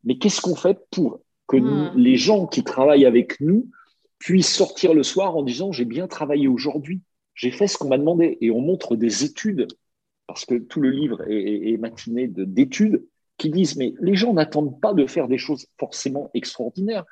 Mais 0.03 0.17
qu'est-ce 0.17 0.41
qu'on 0.41 0.55
fait 0.55 0.77
pour 0.91 1.21
que 1.47 1.57
hmm. 1.57 1.93
les 1.95 2.15
gens 2.15 2.47
qui 2.47 2.63
travaillent 2.63 3.05
avec 3.05 3.39
nous 3.41 3.69
puissent 4.17 4.53
sortir 4.53 4.93
le 4.93 5.03
soir 5.03 5.35
en 5.35 5.43
disant 5.43 5.71
j'ai 5.71 5.85
bien 5.85 6.07
travaillé 6.07 6.47
aujourd'hui, 6.47 7.01
j'ai 7.33 7.51
fait 7.51 7.67
ce 7.67 7.77
qu'on 7.77 7.89
m'a 7.89 7.97
demandé. 7.97 8.37
Et 8.41 8.51
on 8.51 8.61
montre 8.61 8.95
des 8.95 9.23
études, 9.23 9.67
parce 10.27 10.45
que 10.45 10.55
tout 10.55 10.81
le 10.81 10.89
livre 10.89 11.21
est, 11.29 11.71
est 11.71 11.77
matiné 11.77 12.27
d'études, 12.27 13.05
qui 13.37 13.49
disent 13.49 13.77
mais 13.77 13.93
les 13.99 14.15
gens 14.15 14.33
n'attendent 14.33 14.79
pas 14.79 14.93
de 14.93 15.05
faire 15.05 15.27
des 15.27 15.37
choses 15.37 15.67
forcément 15.77 16.29
extraordinaires 16.33 17.05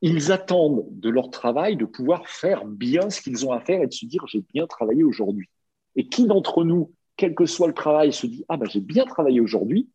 ils 0.00 0.32
attendent 0.32 0.86
de 0.90 1.10
leur 1.10 1.30
travail 1.30 1.76
de 1.76 1.84
pouvoir 1.84 2.28
faire 2.28 2.64
bien 2.64 3.10
ce 3.10 3.20
qu'ils 3.20 3.46
ont 3.46 3.52
à 3.52 3.60
faire 3.60 3.82
et 3.82 3.86
de 3.86 3.92
se 3.92 4.06
dire 4.06 4.24
j'ai 4.26 4.42
bien 4.52 4.66
travaillé 4.66 5.02
aujourd'hui. 5.02 5.48
Et 5.98 6.08
qui 6.08 6.26
d'entre 6.26 6.64
nous, 6.64 6.92
quel 7.16 7.34
que 7.34 7.44
soit 7.44 7.66
le 7.66 7.74
travail, 7.74 8.14
se 8.14 8.26
dit 8.26 8.46
ah 8.48 8.56
ben 8.56 8.66
j'ai 8.70 8.80
bien 8.80 9.04
travaillé 9.04 9.40
aujourd'hui, 9.40 9.90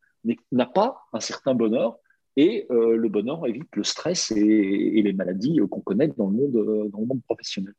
n'a 0.51 0.65
pas 0.67 1.05
un 1.13 1.19
certain 1.19 1.55
bonheur 1.55 1.97
et 2.35 2.67
euh, 2.71 2.95
le 2.95 3.09
bonheur 3.09 3.45
évite 3.47 3.75
le 3.75 3.83
stress 3.83 4.31
et, 4.31 5.01
les 5.01 5.13
maladies 5.13 5.59
qu'on 5.69 5.81
connaît 5.81 6.07
dans 6.07 6.27
le 6.27 6.37
monde 6.37 6.55
euh, 6.55 6.89
dans 6.89 6.99
le 6.99 7.05
monde 7.05 7.21
professionnel. 7.23 7.73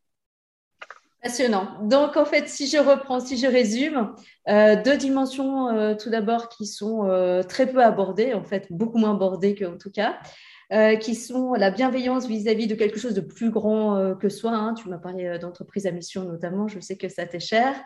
Passionnant. 1.23 1.83
Donc, 1.89 2.19
en 2.19 2.27
fait, 2.27 2.49
si 2.49 2.67
je 2.67 2.77
reprends, 2.77 3.19
si 3.19 3.39
je 3.39 3.47
résume, 3.47 4.13
euh, 4.49 4.83
deux 4.83 4.99
dimensions 4.99 5.97
tout 5.97 6.11
d'abord 6.11 6.51
qui 6.51 6.67
sont 6.67 7.09
très 7.49 7.67
peu 7.67 7.83
abordées, 7.83 8.35
en 8.35 8.45
fait, 8.45 8.67
beaucoup 8.71 8.99
moins 8.99 9.15
abordées 9.15 9.55
qu'en 9.55 9.79
tout 9.79 9.91
cas. 9.91 10.19
Euh, 10.75 10.97
qui 10.97 11.15
sont 11.15 11.53
la 11.55 11.71
bienveillance 11.71 12.27
vis-à-vis 12.27 12.67
de 12.67 12.75
quelque 12.75 12.99
chose 12.99 13.15
de 13.15 13.21
plus 13.21 13.51
grand 13.51 13.97
euh, 13.97 14.15
que 14.17 14.29
soi. 14.29 14.51
Hein. 14.51 14.75
Tu 14.75 14.89
m'as 14.89 14.99
parlé 14.99 15.25
euh, 15.25 15.39
d'entreprise 15.39 15.87
à 15.87 15.93
mission 15.93 16.25
notamment, 16.25 16.67
je 16.67 16.81
sais 16.81 16.97
que 16.97 17.09
ça 17.09 17.27
t'est 17.27 17.39
cher. 17.39 17.77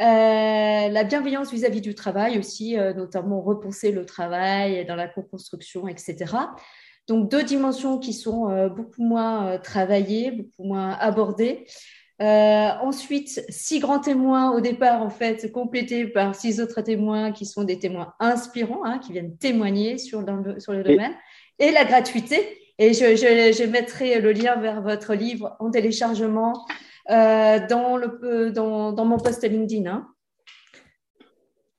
la 0.00 1.04
bienveillance 1.04 1.52
vis-à-vis 1.52 1.80
du 1.80 1.94
travail 1.94 2.36
aussi, 2.36 2.76
notamment 2.96 3.40
repenser 3.40 3.92
le 3.92 4.04
travail 4.04 4.84
dans 4.86 4.96
la 4.96 5.06
co-construction, 5.06 5.86
etc. 5.86 6.16
Donc 7.06 7.30
deux 7.30 7.44
dimensions 7.44 7.98
qui 7.98 8.12
sont 8.12 8.68
beaucoup 8.68 9.02
moins 9.02 9.58
travaillées, 9.58 10.30
beaucoup 10.30 10.64
moins 10.64 10.92
abordées. 10.92 11.66
ensuite, 12.20 13.44
six 13.48 13.80
grands 13.80 14.00
témoins 14.00 14.52
au 14.52 14.60
départ, 14.60 15.02
en 15.02 15.10
fait, 15.10 15.50
complétés 15.52 16.06
par 16.06 16.34
six 16.34 16.60
autres 16.60 16.80
témoins 16.80 17.32
qui 17.32 17.44
sont 17.44 17.64
des 17.64 17.78
témoins 17.78 18.14
inspirants, 18.20 18.84
hein, 18.84 18.98
qui 18.98 19.12
viennent 19.12 19.36
témoigner 19.36 19.98
sur, 19.98 20.22
le, 20.22 20.60
sur 20.60 20.72
le 20.72 20.84
domaine 20.84 21.14
et 21.58 21.70
la 21.70 21.84
gratuité. 21.84 22.36
Et 22.78 22.92
je, 22.92 23.16
je, 23.16 23.64
mettrai 23.64 24.20
le 24.20 24.32
lien 24.32 24.56
vers 24.56 24.82
votre 24.82 25.14
livre 25.14 25.56
en 25.58 25.70
téléchargement 25.70 26.64
euh, 27.10 27.58
dans, 27.68 27.96
le, 27.96 28.50
dans, 28.52 28.92
dans, 28.92 29.04
mon 29.04 29.18
post 29.18 29.42
LinkedIn. 29.42 29.90
Hein, 29.90 30.06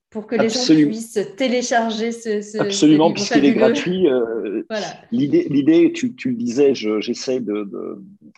pour 0.10 0.26
que 0.26 0.36
les 0.36 0.50
gens 0.50 0.66
puissent 0.66 1.20
télécharger 1.38 2.12
ce, 2.12 2.42
ce 2.42 2.58
Absolument, 2.58 3.14
puisqu'il 3.14 3.46
est 3.46 3.54
gratuit. 3.54 4.08
Euh, 4.08 4.64
L'idée, 5.12 5.92
tu, 5.94 6.16
tu, 6.16 6.32
le 6.32 6.36
disais, 6.36 6.74
j'essaie 6.74 7.40
de, 7.40 7.70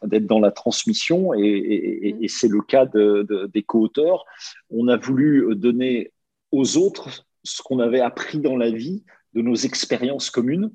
d'être 0.03 0.27
dans 0.27 0.39
la 0.39 0.51
transmission 0.51 1.33
et, 1.33 1.39
et, 1.41 2.13
mm. 2.13 2.27
c'est 2.27 2.49
le 2.49 2.61
cas 2.61 2.85
de, 2.85 3.49
des 3.53 3.63
co-auteurs. 3.63 4.25
On 4.69 4.87
a 4.87 4.97
voulu 4.97 5.55
donner 5.55 6.11
aux 6.51 6.77
autres 6.77 7.25
ce 7.43 7.61
qu'on 7.61 7.79
avait 7.79 8.01
appris 8.01 8.39
dans 8.39 8.57
la 8.57 8.69
vie 8.69 9.03
de 9.33 9.41
nos 9.41 9.55
expériences 9.55 10.29
communes 10.29 10.71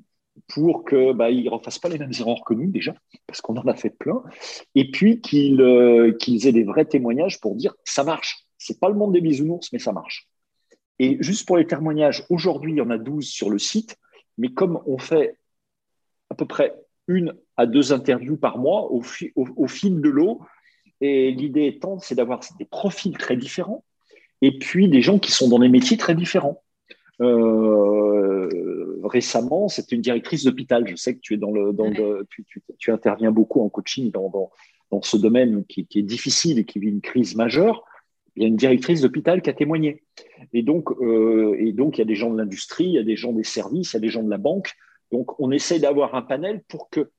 pour 0.47 0.85
qu'ils 0.85 1.13
bah, 1.13 1.31
ne 1.31 1.49
refassent 1.49 1.79
pas 1.79 1.89
les 1.89 1.97
mêmes 1.97 2.11
erreurs 2.19 2.43
que 2.45 2.53
nous 2.53 2.69
déjà, 2.69 2.93
parce 3.25 3.41
qu'on 3.41 3.57
en 3.57 3.67
a 3.67 3.75
fait 3.75 3.89
plein, 3.89 4.23
et 4.75 4.91
puis 4.91 5.21
qu'ils 5.21 5.61
euh, 5.61 6.13
qu'ils 6.13 6.47
aient 6.47 6.51
des 6.51 6.63
vrais 6.63 6.85
témoignages 6.85 7.39
pour 7.39 7.55
dire 7.55 7.73
ça 7.85 8.03
marche. 8.03 8.45
C'est 8.57 8.79
pas 8.79 8.89
le 8.89 8.95
monde 8.95 9.13
des 9.13 9.21
bisounours, 9.21 9.71
mais 9.71 9.79
ça 9.79 9.91
marche. 9.91 10.27
Et 10.99 11.17
juste 11.19 11.47
pour 11.47 11.57
les 11.57 11.67
témoignages, 11.67 12.25
aujourd'hui, 12.29 12.73
il 12.73 12.77
y 12.77 12.81
en 12.81 12.89
a 12.89 12.97
12 12.97 13.27
sur 13.27 13.49
le 13.49 13.59
site, 13.59 13.97
mais 14.37 14.49
comme 14.49 14.81
on 14.85 14.97
fait 14.97 15.37
à 16.29 16.35
peu 16.35 16.45
près 16.45 16.73
une 17.07 17.35
à 17.55 17.65
deux 17.65 17.93
interviews 17.93 18.37
par 18.37 18.57
mois, 18.57 18.91
au, 18.91 19.03
au, 19.35 19.67
fil 19.67 20.01
de 20.01 20.09
l'eau, 20.09 20.41
Et 21.01 21.31
l'idée 21.31 21.67
étant, 21.67 21.99
c'est 21.99 22.15
d'avoir 22.15 22.41
des 22.59 22.65
profils 22.65 23.17
très 23.17 23.37
différents 23.37 23.83
et 24.41 24.57
puis 24.57 24.87
des 24.89 25.01
gens 25.01 25.19
qui 25.19 25.31
sont 25.31 25.49
dans 25.49 25.59
des 25.59 25.69
métiers 25.69 25.97
très 25.97 26.15
différents. 26.15 26.63
Euh, 27.21 28.76
récemment, 29.03 29.67
c'était 29.67 29.95
une 29.95 30.01
directrice 30.01 30.43
d'hôpital. 30.43 30.87
Je 30.87 30.95
sais 30.95 31.15
que 31.15 31.19
tu 31.19 31.33
es 31.33 31.37
dans 31.37 31.51
le, 31.51 31.73
dans 31.73 31.91
tu, 32.79 32.91
interviens 32.91 33.31
beaucoup 33.31 33.61
en 33.61 33.69
coaching 33.69 34.11
dans, 34.11 34.29
dans, 34.29 34.51
dans 34.91 35.01
ce 35.01 35.17
domaine 35.17 35.65
qui, 35.65 35.85
qui, 35.85 35.99
est 35.99 36.03
difficile 36.03 36.59
et 36.59 36.65
qui 36.65 36.79
vit 36.79 36.89
une 36.89 37.01
crise 37.01 37.35
majeure. 37.35 37.83
Il 38.35 38.43
y 38.43 38.45
a 38.45 38.49
une 38.49 38.55
directrice 38.55 39.01
d'hôpital 39.01 39.41
qui 39.41 39.49
a 39.49 39.53
témoigné. 39.53 40.03
Et 40.53 40.61
donc, 40.61 40.91
euh, 41.01 41.55
et 41.59 41.71
donc, 41.71 41.97
il 41.97 42.01
y 42.01 42.03
a 42.03 42.05
des 42.05 42.15
gens 42.15 42.31
de 42.31 42.37
l'industrie, 42.37 42.85
il 42.85 42.93
y 42.93 42.99
a 42.99 43.03
des 43.03 43.15
gens 43.15 43.33
des 43.33 43.43
services, 43.43 43.93
il 43.93 43.95
y 43.95 43.97
a 43.97 44.01
des 44.01 44.09
gens 44.09 44.23
de 44.23 44.29
la 44.29 44.37
banque. 44.37 44.73
Donc, 45.11 45.39
on 45.39 45.51
essaie 45.51 45.79
d'avoir 45.79 46.15
un 46.15 46.21
panel 46.21 46.61
pour 46.67 46.89
que 46.89 47.11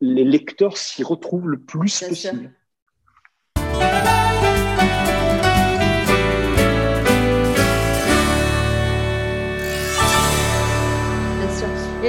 les 0.00 0.24
lecteurs 0.24 0.76
s'y 0.76 1.04
retrouvent 1.04 1.48
le 1.48 1.60
plus 1.60 2.02
possible. 2.02 2.52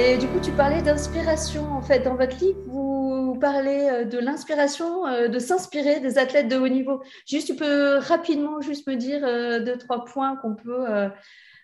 Et 0.06 0.18
du 0.18 0.26
coup, 0.26 0.38
tu 0.38 0.52
parlais 0.52 0.82
d'inspiration. 0.82 1.62
En 1.72 1.80
fait, 1.80 2.00
dans 2.00 2.14
votre 2.14 2.38
livre, 2.38 2.60
vous 2.66 3.38
parlez 3.40 3.88
euh, 3.90 4.04
de 4.04 4.18
l'inspiration, 4.18 5.06
euh, 5.06 5.28
de 5.28 5.38
s'inspirer 5.38 6.00
des 6.00 6.18
athlètes 6.18 6.48
de 6.48 6.58
haut 6.58 6.68
niveau. 6.68 7.02
Juste, 7.26 7.46
tu 7.46 7.56
peux 7.56 7.96
rapidement 7.96 8.60
juste 8.60 8.86
me 8.86 8.96
dire 8.96 9.24
euh, 9.24 9.60
deux, 9.60 9.78
trois 9.78 10.04
points 10.04 10.36
qu'on 10.36 10.56
peut. 10.56 10.84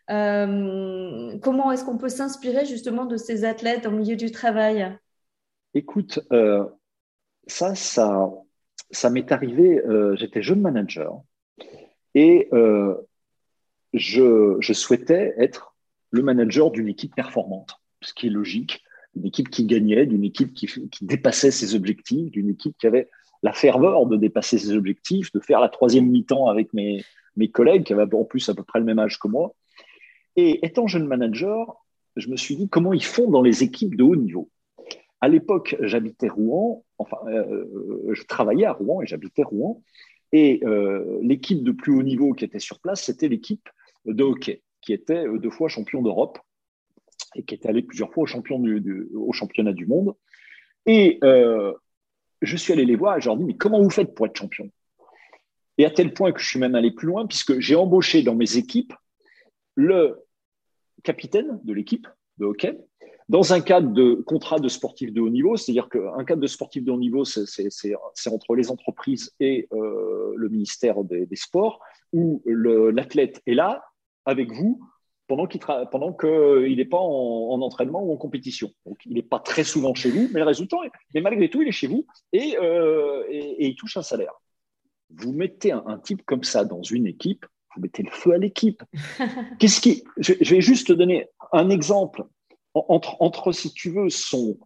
comment 0.08 1.70
est-ce 1.70 1.84
qu'on 1.84 1.98
peut 1.98 2.08
s'inspirer 2.08 2.64
justement 2.64 3.04
de 3.04 3.18
ces 3.18 3.44
athlètes 3.44 3.84
au 3.84 3.90
milieu 3.90 4.16
du 4.16 4.30
travail? 4.30 4.90
Écoute, 5.74 6.20
ça, 7.46 7.74
ça, 7.74 8.30
ça 8.90 9.10
m'est 9.10 9.30
arrivé. 9.32 9.82
J'étais 10.14 10.40
jeune 10.40 10.62
manager 10.62 11.20
et 12.14 12.48
je, 13.92 14.56
je 14.58 14.72
souhaitais 14.72 15.34
être 15.36 15.74
le 16.10 16.22
manager 16.22 16.70
d'une 16.70 16.88
équipe 16.88 17.14
performante 17.14 17.79
ce 18.02 18.14
qui 18.14 18.26
est 18.26 18.30
logique, 18.30 18.82
d'une 19.14 19.26
équipe 19.26 19.50
qui 19.50 19.64
gagnait, 19.64 20.06
d'une 20.06 20.24
équipe 20.24 20.52
qui, 20.54 20.68
dépassait 21.02 21.50
ses 21.50 21.74
objectifs, 21.74 22.30
d'une 22.30 22.50
équipe 22.50 22.76
qui 22.78 22.86
avait 22.86 23.08
la 23.42 23.52
ferveur 23.52 24.06
de 24.06 24.16
dépasser 24.16 24.58
ses 24.58 24.72
objectifs, 24.72 25.32
de 25.32 25.40
faire 25.40 25.60
la 25.60 25.68
troisième 25.68 26.06
mi-temps 26.06 26.46
avec 26.46 26.72
mes, 26.74 27.02
mes 27.36 27.50
collègues 27.50 27.84
qui 27.84 27.92
avaient 27.92 28.14
en 28.14 28.24
plus 28.24 28.48
à 28.48 28.54
peu 28.54 28.62
près 28.62 28.78
le 28.78 28.84
même 28.84 28.98
âge 28.98 29.18
que 29.18 29.28
moi. 29.28 29.54
Et 30.36 30.64
étant 30.64 30.86
jeune 30.86 31.06
manager, 31.06 31.84
je 32.16 32.28
me 32.28 32.36
suis 32.36 32.56
dit 32.56 32.68
comment 32.68 32.92
ils 32.92 33.04
font 33.04 33.30
dans 33.30 33.42
les 33.42 33.62
équipes 33.62 33.96
de 33.96 34.02
haut 34.04 34.16
niveau. 34.16 34.50
À 35.20 35.28
l'époque, 35.28 35.76
j'habitais 35.80 36.28
Rouen, 36.28 36.84
enfin, 36.98 37.18
euh, 37.26 37.66
je 38.12 38.22
travaillais 38.24 38.64
à 38.64 38.72
Rouen 38.72 39.02
et 39.02 39.06
j'habitais 39.06 39.42
Rouen. 39.42 39.82
Et 40.32 40.60
euh, 40.64 41.18
l'équipe 41.22 41.62
de 41.62 41.72
plus 41.72 41.94
haut 41.94 42.02
niveau 42.02 42.32
qui 42.32 42.44
était 42.44 42.60
sur 42.60 42.78
place, 42.78 43.02
c'était 43.02 43.28
l'équipe 43.28 43.68
de 44.06 44.22
hockey, 44.22 44.62
qui 44.80 44.92
était 44.92 45.26
euh, 45.26 45.38
deux 45.38 45.50
fois 45.50 45.68
champion 45.68 46.02
d'Europe 46.02 46.38
et 47.34 47.42
qui 47.42 47.54
est 47.54 47.66
allé 47.66 47.82
plusieurs 47.82 48.12
fois 48.12 48.24
au, 48.24 48.58
du, 48.58 49.08
championnat 49.32 49.72
du 49.72 49.86
monde. 49.86 50.14
Et 50.86 51.18
euh, 51.24 51.72
je 52.42 52.56
suis 52.56 52.72
allé 52.72 52.84
les 52.84 52.96
voir 52.96 53.16
et 53.16 53.20
je 53.20 53.26
leur 53.26 53.36
dis, 53.36 53.44
mais 53.44 53.56
comment 53.56 53.82
vous 53.82 53.90
faites 53.90 54.14
pour 54.14 54.26
être 54.26 54.36
champion? 54.36 54.70
Et 55.78 55.84
à 55.84 55.90
tel 55.90 56.12
point 56.12 56.32
que 56.32 56.40
je 56.40 56.48
suis 56.48 56.58
même 56.58 56.74
allé 56.74 56.90
plus 56.90 57.06
loin, 57.06 57.26
puisque 57.26 57.58
j'ai 57.60 57.76
embauché 57.76 58.22
dans 58.22 58.34
mes 58.34 58.56
équipes 58.56 58.92
le 59.74 60.18
capitaine 61.02 61.60
de 61.64 61.72
l'équipe 61.72 62.06
de 62.38 62.44
hockey, 62.44 62.78
dans 63.28 63.52
un 63.52 63.60
cadre 63.60 63.92
de 63.92 64.14
contrat 64.14 64.58
de 64.58 64.68
sportif 64.68 65.12
de 65.12 65.20
haut 65.20 65.30
niveau, 65.30 65.56
c'est-à-dire 65.56 65.88
qu'un 65.88 66.24
cadre 66.24 66.42
de 66.42 66.46
sportif 66.48 66.82
de 66.82 66.90
haut 66.90 66.98
niveau, 66.98 67.24
c'est 67.24 67.94
entre 68.26 68.56
les 68.56 68.70
entreprises 68.70 69.32
et 69.38 69.68
euh, 69.72 70.32
le 70.36 70.48
ministère 70.48 71.04
des, 71.04 71.26
des 71.26 71.36
sports, 71.36 71.80
où 72.12 72.42
l'athlète 72.44 73.40
est 73.46 73.54
là 73.54 73.84
avec 74.24 74.50
vous 74.50 74.80
pendant 75.30 75.46
qu'il 75.46 75.60
pendant 75.60 76.16
n'est 76.20 76.84
pas 76.84 76.98
en, 76.98 77.62
entraînement 77.62 78.02
ou 78.02 78.12
en 78.12 78.16
compétition. 78.16 78.72
Donc, 78.84 78.98
il 79.06 79.12
n'est 79.12 79.22
pas 79.22 79.38
très 79.38 79.62
souvent 79.62 79.94
chez 79.94 80.10
vous, 80.10 80.28
mais 80.32 80.40
le 80.40 80.46
résultat, 80.46 80.78
mais 81.14 81.20
malgré 81.20 81.48
tout, 81.48 81.62
il 81.62 81.68
est 81.68 81.72
chez 81.72 81.86
vous 81.86 82.04
euh, 82.34 83.22
et, 83.28 83.38
et, 83.38 83.68
il 83.68 83.76
touche 83.76 83.96
un 83.96 84.02
salaire. 84.02 84.32
Vous 85.10 85.32
mettez 85.32 85.70
un, 85.70 85.98
type 86.02 86.22
comme 86.26 86.42
ça 86.42 86.64
dans 86.64 86.82
une 86.82 87.06
équipe, 87.06 87.46
vous 87.76 87.82
mettez 87.82 88.02
le 88.02 88.10
feu 88.10 88.32
à 88.32 88.38
l'équipe. 88.38 88.82
Qu'est-ce 89.60 89.80
qui 89.80 90.02
je, 90.16 90.32
vais 90.32 90.60
juste 90.60 90.88
te 90.88 90.92
donner 90.92 91.28
un 91.52 91.70
exemple 91.70 92.24
entre, 92.74 93.16
entre 93.20 93.52
si 93.52 93.72
tu 93.72 93.90
veux, 93.90 94.10
son, 94.10 94.58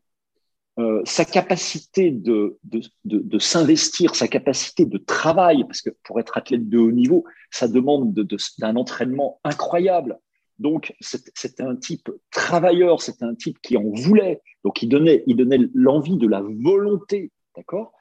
euh, 0.79 1.03
sa 1.05 1.27
capacité 1.27 2.11
de, 2.11 2.59
de, 2.65 2.81
de, 3.05 3.19
de 3.19 3.39
s'investir, 3.39 4.15
sa 4.15 4.29
capacité 4.29 4.87
de 4.87 4.97
travail, 4.97 5.65
parce 5.65 5.83
que 5.83 5.91
pour 6.05 6.21
être 6.21 6.39
athlète 6.39 6.71
de 6.71 6.79
haut 6.79 6.91
niveau, 6.91 7.25
ça 7.51 7.69
demande 7.69 8.15
d'un 8.59 8.77
entraînement 8.77 9.41
incroyable. 9.45 10.19
Donc, 10.59 10.95
c'était 11.01 11.63
un 11.63 11.77
type 11.77 12.11
travailleur, 12.31 13.03
c'était 13.03 13.25
un 13.25 13.35
type 13.35 13.59
qui 13.61 13.77
en 13.77 13.91
voulait. 13.91 14.41
Donc, 14.63 14.83
il 14.83 14.89
donnait, 14.89 15.25
il 15.27 15.37
donnait 15.37 15.59
l'envie 15.75 16.17
de 16.17 16.29
la 16.29 16.43
volonté, 16.43 17.33
d'accord? 17.57 17.93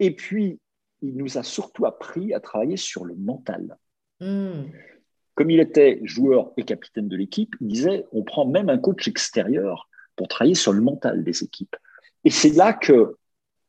Et 0.00 0.14
puis, 0.14 0.60
il 1.02 1.16
nous 1.16 1.38
a 1.38 1.42
surtout 1.42 1.86
appris 1.86 2.34
à 2.34 2.40
travailler 2.40 2.76
sur 2.76 3.04
le 3.04 3.14
mental. 3.14 3.76
Hmm. 4.20 4.64
Comme 5.34 5.50
il 5.50 5.60
était 5.60 6.00
joueur 6.04 6.52
et 6.56 6.62
capitaine 6.62 7.08
de 7.08 7.16
l'équipe, 7.16 7.54
il 7.60 7.68
disait 7.68 8.06
on 8.12 8.22
prend 8.22 8.46
même 8.46 8.68
un 8.68 8.78
coach 8.78 9.08
extérieur 9.08 9.88
pour 10.16 10.28
travailler 10.28 10.54
sur 10.54 10.72
le 10.72 10.80
mental 10.80 11.24
des 11.24 11.42
équipes. 11.42 11.76
Et 12.24 12.30
c'est 12.30 12.50
là 12.50 12.72
que, 12.72 13.16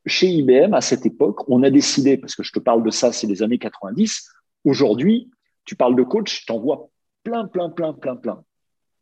chez 0.06 0.28
IBM, 0.28 0.74
à 0.74 0.82
cette 0.82 1.06
époque, 1.06 1.50
on 1.50 1.63
a 1.63 1.71
décidé, 1.71 2.17
parce 2.17 2.36
que 2.36 2.43
je 2.43 2.52
te 2.52 2.60
parle 2.60 2.84
de 2.84 2.91
ça, 2.91 3.12
c'est 3.12 3.28
les 3.28 3.41
années 3.41 3.58
90, 3.58 4.30
aujourd'hui, 4.63 5.32
tu 5.65 5.76
parles 5.76 5.95
de 5.95 6.04
coach, 6.04 6.41
je 6.41 6.45
t'envoie 6.45 6.89
plein, 7.25 7.47
plein, 7.47 7.69
plein, 7.69 7.91
plein, 7.91 8.15
plein. 8.15 8.43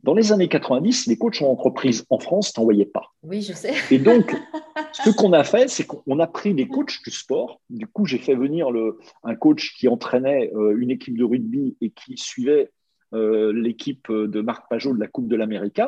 Dans 0.01 0.13
les 0.13 0.31
années 0.31 0.47
90, 0.47 1.07
les 1.07 1.17
coachs 1.17 1.41
en 1.41 1.51
entreprise 1.51 2.05
en 2.09 2.19
France 2.19 2.51
t'envoyaient 2.51 2.85
pas. 2.85 3.13
Oui, 3.21 3.41
je 3.41 3.53
sais. 3.53 3.73
Et 3.91 3.99
donc, 3.99 4.35
ce 4.93 5.11
qu'on 5.11 5.33
a 5.33 5.43
fait, 5.43 5.69
c'est 5.69 5.85
qu'on 5.85 6.19
a 6.19 6.27
pris 6.27 6.53
des 6.53 6.67
coachs 6.67 7.01
du 7.03 7.11
sport. 7.11 7.61
Du 7.69 7.85
coup, 7.85 8.05
j'ai 8.05 8.17
fait 8.17 8.35
venir 8.35 8.71
le, 8.71 8.97
un 9.23 9.35
coach 9.35 9.75
qui 9.77 9.87
entraînait 9.87 10.51
euh, 10.55 10.75
une 10.77 10.89
équipe 10.89 11.17
de 11.17 11.23
rugby 11.23 11.77
et 11.79 11.91
qui 11.91 12.17
suivait 12.17 12.71
euh, 13.13 13.53
l'équipe 13.53 14.11
de 14.11 14.41
Marc 14.41 14.69
Pajot 14.69 14.93
de 14.93 14.99
la 14.99 15.07
Coupe 15.07 15.27
de 15.27 15.35
l'Amérique 15.35 15.81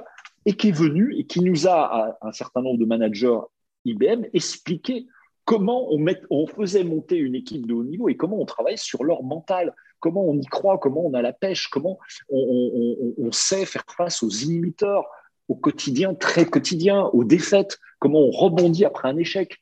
et 0.46 0.54
qui 0.54 0.70
est 0.70 0.78
venu 0.78 1.16
et 1.18 1.26
qui 1.26 1.42
nous 1.42 1.68
a, 1.68 2.18
un 2.22 2.32
certain 2.32 2.62
nombre 2.62 2.80
de 2.80 2.86
managers 2.86 3.40
IBM, 3.86 4.26
expliqué 4.34 5.08
comment 5.46 5.92
on, 5.92 5.98
met, 5.98 6.22
on 6.30 6.48
faisait 6.48 6.84
monter 6.84 7.18
une 7.18 7.36
équipe 7.36 7.66
de 7.66 7.74
haut 7.74 7.84
niveau 7.84 8.10
et 8.10 8.16
comment 8.16 8.40
on 8.40 8.46
travaille 8.46 8.78
sur 8.78 9.04
leur 9.04 9.24
mental 9.24 9.74
comment 10.00 10.24
on 10.24 10.38
y 10.38 10.46
croit, 10.46 10.78
comment 10.78 11.06
on 11.06 11.14
a 11.14 11.22
la 11.22 11.34
pêche, 11.34 11.68
comment 11.68 12.00
on, 12.30 13.32
sait 13.32 13.66
faire 13.66 13.86
face 13.96 14.24
aux 14.24 14.30
imiteurs, 14.30 15.06
au 15.48 15.56
quotidien, 15.56 16.14
très 16.14 16.46
quotidien, 16.46 17.06
aux 17.14 17.24
défaites, 17.24 17.80
comment 18.00 18.20
on 18.20 18.32
rebondit 18.32 18.86
après 18.86 19.10
un 19.10 19.18
échec. 19.18 19.58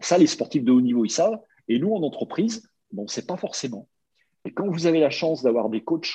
Ça, 0.00 0.18
les 0.18 0.26
sportifs 0.26 0.64
de 0.64 0.72
haut 0.72 0.80
niveau, 0.80 1.04
ils 1.04 1.10
savent. 1.10 1.38
Et 1.68 1.78
nous, 1.78 1.94
en 1.94 2.02
entreprise, 2.02 2.68
on 2.96 3.02
ne 3.02 3.08
sait 3.08 3.26
pas 3.26 3.36
forcément. 3.36 3.88
Et 4.44 4.52
quand 4.52 4.68
vous 4.68 4.86
avez 4.86 5.00
la 5.00 5.10
chance 5.10 5.42
d'avoir 5.42 5.68
des 5.68 5.82
coachs, 5.82 6.14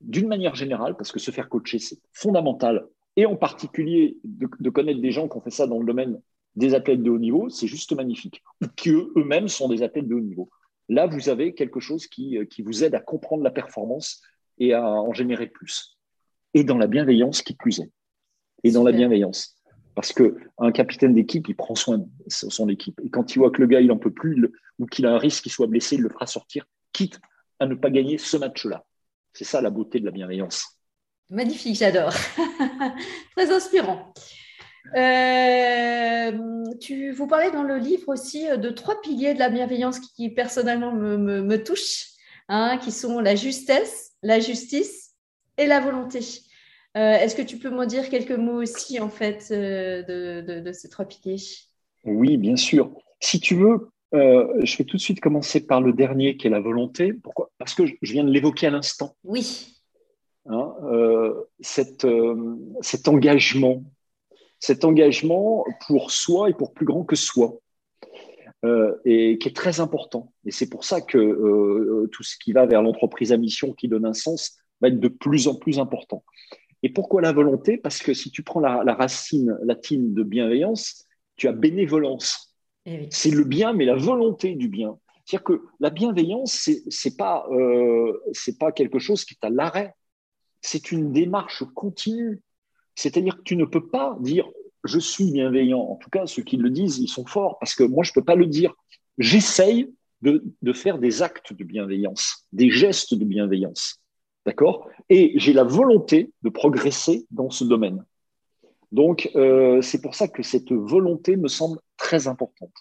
d'une 0.00 0.26
manière 0.26 0.54
générale, 0.54 0.96
parce 0.96 1.12
que 1.12 1.20
se 1.20 1.30
faire 1.30 1.48
coacher, 1.48 1.78
c'est 1.78 1.98
fondamental, 2.12 2.86
et 3.16 3.26
en 3.26 3.36
particulier 3.36 4.18
de, 4.24 4.48
de, 4.58 4.70
connaître 4.70 5.00
des 5.00 5.12
gens 5.12 5.28
qui 5.28 5.36
ont 5.36 5.40
fait 5.40 5.50
ça 5.50 5.66
dans 5.66 5.78
le 5.78 5.84
domaine 5.84 6.20
des 6.56 6.74
athlètes 6.74 7.02
de 7.02 7.10
haut 7.10 7.18
niveau, 7.18 7.48
c'est 7.48 7.66
juste 7.66 7.92
magnifique. 7.92 8.42
Ou 8.62 8.66
qui 8.74 8.90
eux-mêmes 8.90 9.48
sont 9.48 9.68
des 9.68 9.82
athlètes 9.82 10.08
de 10.08 10.14
haut 10.14 10.20
niveau. 10.20 10.50
Là, 10.88 11.06
vous 11.06 11.28
avez 11.28 11.54
quelque 11.54 11.80
chose 11.80 12.06
qui, 12.06 12.38
euh, 12.38 12.44
qui 12.44 12.62
vous 12.62 12.84
aide 12.84 12.94
à 12.94 13.00
comprendre 13.00 13.42
la 13.42 13.50
performance 13.50 14.22
et 14.58 14.74
à 14.74 14.84
en 14.84 15.12
générer 15.12 15.46
plus. 15.46 15.98
Et 16.54 16.64
dans 16.64 16.78
la 16.78 16.86
bienveillance 16.86 17.42
qui 17.42 17.54
plus 17.54 17.80
est. 17.80 17.90
Et 18.64 18.72
dans 18.72 18.84
la 18.84 18.92
bienveillance. 18.92 19.56
Parce 19.94 20.12
qu'un 20.12 20.72
capitaine 20.72 21.14
d'équipe, 21.14 21.48
il 21.48 21.56
prend 21.56 21.74
soin 21.74 21.98
de 21.98 22.06
son 22.26 22.68
équipe. 22.68 23.00
Et 23.04 23.10
quand 23.10 23.34
il 23.34 23.38
voit 23.38 23.50
que 23.50 23.60
le 23.60 23.66
gars, 23.66 23.80
il 23.80 23.88
n'en 23.88 23.98
peut 23.98 24.12
plus 24.12 24.50
ou 24.78 24.86
qu'il 24.86 25.06
a 25.06 25.14
un 25.14 25.18
risque 25.18 25.42
qu'il 25.42 25.52
soit 25.52 25.66
blessé, 25.66 25.96
il 25.96 26.02
le 26.02 26.08
fera 26.08 26.26
sortir, 26.26 26.64
quitte 26.92 27.20
à 27.60 27.66
ne 27.66 27.74
pas 27.74 27.90
gagner 27.90 28.18
ce 28.18 28.36
match-là. 28.36 28.84
C'est 29.34 29.44
ça 29.44 29.60
la 29.60 29.70
beauté 29.70 30.00
de 30.00 30.06
la 30.06 30.10
bienveillance. 30.10 30.78
Magnifique, 31.30 31.76
j'adore. 31.76 32.12
Très 33.36 33.50
inspirant. 33.50 34.12
Euh, 34.96 36.32
tu, 36.80 37.12
vous 37.12 37.26
parlez 37.26 37.50
dans 37.50 37.62
le 37.62 37.78
livre 37.78 38.08
aussi 38.08 38.46
de 38.48 38.70
trois 38.70 39.00
piliers 39.00 39.34
de 39.34 39.38
la 39.38 39.48
bienveillance 39.48 40.00
qui 40.00 40.30
personnellement 40.30 40.92
me, 40.92 41.16
me, 41.16 41.62
touchent, 41.62 42.08
hein, 42.48 42.78
qui 42.78 42.90
sont 42.90 43.20
la 43.20 43.34
justesse, 43.34 44.12
la 44.22 44.40
justice 44.40 45.12
et 45.56 45.66
la 45.66 45.80
volonté. 45.80 46.20
Euh, 46.96 47.14
est-ce 47.14 47.34
que 47.34 47.42
tu 47.42 47.56
peux 47.56 47.70
m'en 47.70 47.86
dire 47.86 48.10
quelques 48.10 48.32
mots 48.32 48.60
aussi 48.60 49.00
en 49.00 49.08
fait 49.08 49.48
euh, 49.50 50.02
de, 50.02 50.60
de, 50.60 50.72
ces 50.72 50.88
trois 50.88 51.06
piliers? 51.06 51.42
Oui, 52.04 52.36
bien 52.36 52.56
sûr. 52.56 52.92
Si 53.20 53.40
tu 53.40 53.54
veux, 53.54 53.90
je 54.12 54.76
vais 54.76 54.84
tout 54.84 54.96
de 54.96 55.02
suite 55.02 55.20
commencer 55.20 55.66
par 55.66 55.80
le 55.80 55.92
dernier 55.92 56.36
qui 56.36 56.48
est 56.48 56.50
la 56.50 56.60
volonté. 56.60 57.12
Pourquoi? 57.14 57.50
Parce 57.56 57.74
que 57.74 57.86
je 57.86 58.12
viens 58.12 58.24
de 58.24 58.30
l'évoquer 58.30 58.66
à 58.66 58.70
l'instant. 58.70 59.16
Oui. 59.24 59.78
Hein, 60.46 60.74
cet 61.60 62.04
engagement 63.06 63.84
cet 64.62 64.84
engagement 64.84 65.64
pour 65.88 66.12
soi 66.12 66.48
et 66.48 66.54
pour 66.54 66.72
plus 66.72 66.86
grand 66.86 67.02
que 67.02 67.16
soi. 67.16 67.58
euh, 68.64 68.94
et 69.04 69.38
qui 69.38 69.48
est 69.48 69.56
très 69.56 69.80
important. 69.80 70.32
Et 70.46 70.52
c'est 70.52 70.68
pour 70.68 70.84
ça 70.84 71.00
que 71.00 71.18
euh, 71.18 72.08
tout 72.12 72.22
ce 72.22 72.36
qui 72.38 72.52
va 72.52 72.64
vers 72.64 72.80
l'entreprise 72.80 73.32
à 73.32 73.36
mission 73.36 73.72
qui 73.72 73.88
donne 73.88 74.06
un 74.06 74.12
sens 74.14 74.56
va 74.80 74.86
être 74.86 75.00
de 75.00 75.08
plus 75.08 75.48
en 75.48 75.56
plus 75.56 75.80
important. 75.80 76.22
Et 76.84 76.90
pourquoi 76.90 77.22
la 77.22 77.32
volonté? 77.32 77.76
Parce 77.76 77.98
que 77.98 78.14
si 78.14 78.30
tu 78.30 78.44
prends 78.44 78.60
la, 78.60 78.94
racine 78.94 79.58
latine 79.64 80.14
de 80.14 80.22
bienveillance, 80.22 81.06
tu 81.34 81.48
as 81.48 81.52
bénévolence. 81.52 82.54
Eh 82.86 83.08
c'est 83.10 83.32
le 83.32 83.42
bien, 83.42 83.72
mais 83.72 83.84
la 83.84 83.96
volonté 83.96 84.54
du 84.54 84.68
bien. 84.68 84.96
C'est-à-dire 85.24 85.44
que 85.44 85.62
la 85.80 85.90
bienveillance, 85.90 86.52
c'est 86.52 86.84
n'est 87.04 87.16
pas, 87.16 87.48
euh, 87.50 88.12
pas 88.60 88.70
quelque 88.70 89.00
chose 89.00 89.24
qui 89.24 89.34
est 89.34 89.44
à 89.44 89.50
l'arrêt. 89.50 89.92
C'est 90.60 90.92
une 90.92 91.12
démarche 91.12 91.64
continue. 91.74 92.40
C'est-à-dire 92.94 93.36
que 93.36 93.42
tu 93.42 93.56
ne 93.56 93.64
peux 93.64 93.86
pas 93.86 94.16
dire 94.20 94.48
je 94.84 94.98
suis 94.98 95.30
bienveillant. 95.30 95.80
En 95.80 95.96
tout 95.96 96.10
cas, 96.10 96.26
ceux 96.26 96.42
qui 96.42 96.56
le 96.56 96.70
disent, 96.70 96.98
ils 96.98 97.08
sont 97.08 97.26
forts 97.26 97.58
parce 97.58 97.74
que 97.74 97.84
moi, 97.84 98.02
je 98.04 98.10
ne 98.10 98.14
peux 98.14 98.24
pas 98.24 98.34
le 98.34 98.46
dire. 98.46 98.74
J'essaye 99.18 99.92
de, 100.22 100.44
de, 100.60 100.72
faire 100.72 100.98
des 100.98 101.22
actes 101.22 101.52
de 101.52 101.64
bienveillance, 101.64 102.46
des 102.52 102.70
gestes 102.70 103.14
de 103.14 103.24
bienveillance. 103.24 104.00
D'accord? 104.44 104.88
Et 105.08 105.34
j'ai 105.36 105.52
la 105.52 105.62
volonté 105.62 106.32
de 106.42 106.48
progresser 106.48 107.26
dans 107.30 107.50
ce 107.50 107.64
domaine. 107.64 108.04
Donc, 108.90 109.30
euh, 109.36 109.80
c'est 109.82 110.02
pour 110.02 110.14
ça 110.14 110.28
que 110.28 110.42
cette 110.42 110.72
volonté 110.72 111.36
me 111.36 111.48
semble 111.48 111.78
très 111.96 112.26
importante. 112.26 112.74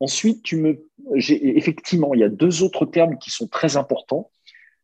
Ensuite, 0.00 0.42
tu 0.42 0.56
me, 0.56 0.84
effectivement, 1.14 2.12
il 2.14 2.20
y 2.20 2.24
a 2.24 2.28
deux 2.28 2.62
autres 2.62 2.84
termes 2.84 3.18
qui 3.18 3.30
sont 3.30 3.46
très 3.46 3.76
importants 3.76 4.30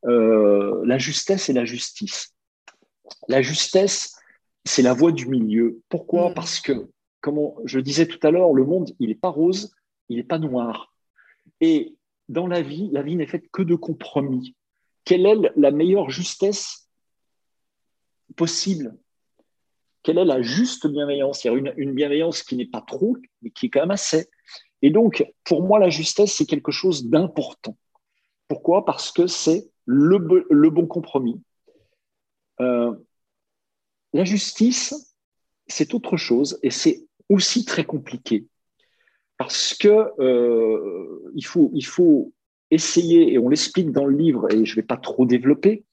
euh, 0.07 0.81
la 0.85 0.96
justesse 0.96 1.48
et 1.48 1.53
la 1.53 1.64
justice. 1.64 2.35
La 3.29 3.42
justesse, 3.42 4.14
c'est 4.64 4.83
la 4.83 4.94
voie 4.94 5.12
du 5.12 5.27
milieu. 5.27 5.81
Pourquoi? 5.88 6.31
Mm. 6.31 6.35
Parce 6.35 6.61
que, 6.61 6.90
comme 7.20 7.38
je 7.64 7.81
disais 7.81 8.07
tout 8.07 8.25
à 8.27 8.31
l'heure, 8.31 8.53
le 8.53 8.64
monde, 8.64 8.90
il 8.99 9.09
n'est 9.09 9.14
pas 9.14 9.29
rose, 9.29 9.75
il 10.09 10.16
n'est 10.16 10.25
pas 10.25 10.38
noir. 10.38 10.94
Et 11.61 11.96
dans 12.29 12.46
la 12.46 12.62
vie, 12.62 12.90
la 12.92 13.03
vie 13.03 13.16
n'est 13.16 13.27
faite 13.27 13.51
que 13.53 13.62
de 13.62 13.75
compromis. 13.75 14.55
Quelle 15.05 15.27
est 15.27 15.37
la 15.57 15.70
meilleure 15.70 16.11
justesse 16.11 16.88
possible? 18.37 18.96
Quelle 20.03 20.18
est 20.18 20.25
la 20.25 20.40
juste 20.40 20.87
bienveillance? 20.87 21.44
Il 21.44 21.49
y 21.49 21.51
a 21.51 21.55
une, 21.55 21.75
une 21.77 21.94
bienveillance 21.94 22.42
qui 22.42 22.57
n'est 22.57 22.66
pas 22.66 22.81
trop, 22.81 23.16
mais 23.42 23.51
qui 23.51 23.66
est 23.66 23.70
quand 23.70 23.81
même 23.81 23.90
assez. 23.90 24.29
Et 24.83 24.90
donc, 24.90 25.27
pour 25.44 25.62
moi, 25.62 25.79
la 25.79 25.90
justesse, 25.90 26.35
c'est 26.35 26.46
quelque 26.46 26.73
chose 26.73 27.07
d'important. 27.07 27.77
Pourquoi? 28.49 28.85
Parce 28.85 29.12
que 29.12 29.27
c'est 29.27 29.70
le, 29.85 30.70
bon 30.70 30.87
compromis. 30.87 31.40
Euh, 32.61 32.94
la 34.12 34.25
justice, 34.25 35.14
c'est 35.66 35.94
autre 35.94 36.16
chose 36.16 36.59
et 36.62 36.70
c'est 36.70 37.07
aussi 37.29 37.64
très 37.64 37.85
compliqué 37.85 38.46
parce 39.40 39.73
que 39.73 39.88
euh, 40.20 41.33
il, 41.35 41.46
faut, 41.46 41.70
il 41.73 41.87
faut 41.87 42.35
essayer, 42.70 43.33
et 43.33 43.38
on 43.38 43.49
l'explique 43.49 43.90
dans 43.90 44.05
le 44.05 44.14
livre, 44.14 44.53
et 44.53 44.66
je 44.66 44.73
ne 44.73 44.77
vais 44.77 44.87
pas 44.87 44.99
trop 44.99 45.25
développer, 45.25 45.85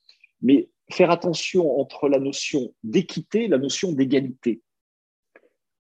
mais 0.42 0.68
faire 0.92 1.12
attention 1.12 1.80
entre 1.80 2.10
la 2.10 2.20
notion 2.20 2.74
d'équité 2.84 3.46
et 3.46 3.48
la 3.48 3.58
notion 3.58 3.94
d'égalité. 3.94 4.62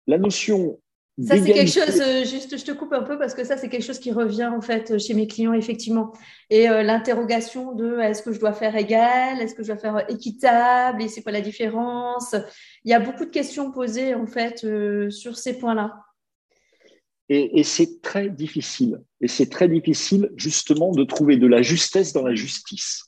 La 0.08 0.18
notion 0.18 0.82
ça, 1.22 1.38
c'est 1.38 1.54
quelque 1.54 1.72
chose, 1.72 2.02
euh, 2.02 2.26
juste 2.26 2.58
je 2.58 2.66
te 2.66 2.72
coupe 2.72 2.92
un 2.92 3.04
peu 3.04 3.20
parce 3.20 3.36
que 3.36 3.44
ça, 3.44 3.56
c'est 3.56 3.70
quelque 3.70 3.84
chose 3.84 4.00
qui 4.00 4.12
revient 4.12 4.48
en 4.48 4.62
fait 4.62 4.98
chez 4.98 5.14
mes 5.14 5.28
clients, 5.28 5.54
effectivement. 5.54 6.12
Et 6.50 6.68
euh, 6.68 6.82
l'interrogation 6.82 7.74
de 7.74 8.00
est-ce 8.00 8.24
que 8.24 8.32
je 8.32 8.40
dois 8.40 8.54
faire 8.54 8.76
égal, 8.76 9.40
est-ce 9.40 9.54
que 9.54 9.62
je 9.62 9.68
dois 9.68 9.78
faire 9.78 10.10
équitable? 10.10 11.04
Et 11.04 11.08
c'est 11.08 11.22
quoi 11.22 11.32
la 11.32 11.42
différence? 11.42 12.34
Il 12.84 12.90
y 12.90 12.96
a 12.96 13.00
beaucoup 13.00 13.26
de 13.26 13.30
questions 13.30 13.72
posées 13.72 14.16
en 14.16 14.26
fait 14.26 14.64
euh, 14.64 15.12
sur 15.12 15.38
ces 15.38 15.60
points-là. 15.60 15.96
Et, 17.30 17.60
et 17.60 17.64
c'est 17.64 18.02
très 18.02 18.30
difficile. 18.30 19.00
Et 19.22 19.28
c'est 19.28 19.52
très 19.52 19.70
difficile 19.70 20.32
justement 20.36 20.94
de 20.94 21.04
trouver 21.04 21.38
de 21.38 21.46
la 21.46 21.62
justesse 21.62 22.12
dans 22.12 22.24
la 22.24 22.34
justice. 22.34 23.04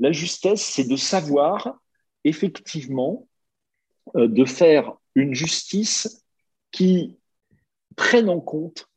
La 0.00 0.10
justesse, 0.10 0.62
c'est 0.62 0.88
de 0.88 0.96
savoir 0.96 1.80
effectivement 2.24 3.28
de 4.14 4.44
faire 4.44 4.92
une 5.14 5.34
justice 5.34 6.24
qui 6.70 7.17
prennent 7.98 8.30
en 8.30 8.40
compte 8.40 8.88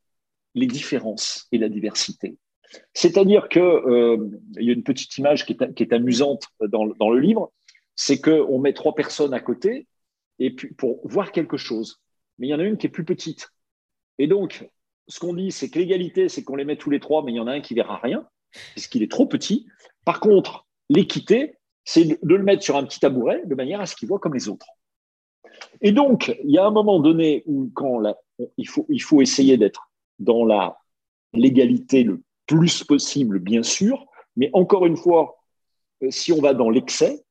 les 0.56 0.68
différences 0.68 1.48
et 1.52 1.58
la 1.58 1.68
diversité. 1.68 2.38
C'est-à-dire 2.94 3.50
que 3.50 3.60
euh, 3.60 4.30
il 4.58 4.66
y 4.66 4.70
a 4.70 4.74
une 4.74 4.84
petite 4.84 5.18
image 5.18 5.46
qui 5.46 5.58
est, 5.60 5.94
amusante 5.94 6.46
dans, 6.70 6.86
dans, 6.88 7.10
le 7.10 7.20
livre, 7.20 7.52
c'est 7.96 8.22
qu'on 8.22 8.60
met 8.60 8.72
trois 8.72 8.96
personnes 8.96 9.34
à 9.34 9.42
côté 9.42 9.88
et 10.40 10.56
puis 10.56 10.74
pour 10.74 11.06
voir 11.06 11.34
quelque 11.34 11.58
chose, 11.58 12.02
mais 12.38 12.48
il 12.48 12.50
y 12.52 12.54
en 12.54 12.60
a 12.60 12.64
une 12.64 12.78
qui 12.78 12.88
est 12.88 12.92
plus 12.92 13.04
petite. 13.04 13.50
Et 14.20 14.28
donc, 14.28 14.70
ce 15.10 15.20
qu'on 15.20 15.34
dit, 15.34 15.52
c'est 15.52 15.70
que 15.70 15.80
l'égalité, 15.80 16.30
c'est 16.30 16.44
qu'on 16.44 16.56
les 16.56 16.64
met 16.64 16.78
tous 16.78 16.90
les 16.90 17.02
trois, 17.02 17.24
mais 17.24 17.34
il 17.34 17.36
y 17.36 17.40
en 17.40 17.48
a 17.48 17.54
un 17.54 17.62
qui 17.62 17.74
verra 17.74 17.98
rien 17.98 18.26
puisqu'il 18.74 19.04
est 19.04 19.12
trop 19.12 19.26
petit. 19.26 19.68
Par 20.06 20.20
contre, 20.20 20.66
l'équité, 20.90 21.58
c'est 21.84 22.06
de 22.06 22.36
le 22.36 22.44
mettre 22.44 22.64
sur 22.64 22.78
un 22.78 22.84
petit 22.84 23.00
tabouret 23.00 23.42
de 23.46 23.56
manière 23.56 23.82
à 23.82 23.86
ce 23.86 23.96
qu'il 23.96 24.08
voit 24.08 24.20
comme 24.20 24.34
les 24.34 24.50
autres. 24.50 24.68
Et 25.82 25.91
donc, 25.91 26.36
il 26.43 26.52
y 26.52 26.58
a 26.58 26.65
un 26.65 26.71
moment 26.71 27.00
donné 27.00 27.43
où 27.45 27.69
quand 27.74 28.00
la, 28.00 28.17
il, 28.58 28.67
faut, 28.67 28.86
il 28.89 29.02
faut 29.02 29.21
essayer 29.21 29.58
d'être 29.58 29.91
dans 30.19 30.45
la 30.45 30.78
légalité 31.34 32.04
le 32.04 32.21
plus 32.47 32.84
possible, 32.84 33.39
bien 33.39 33.63
sûr, 33.63 34.06
mais 34.36 34.50
encore 34.54 34.86
une 34.86 34.97
fois, 34.97 35.38
euh, 36.04 36.12
si 36.12 36.32
on 36.32 36.41
va 36.41 36.54
dans 36.54 36.69
l'excès, 36.69 37.24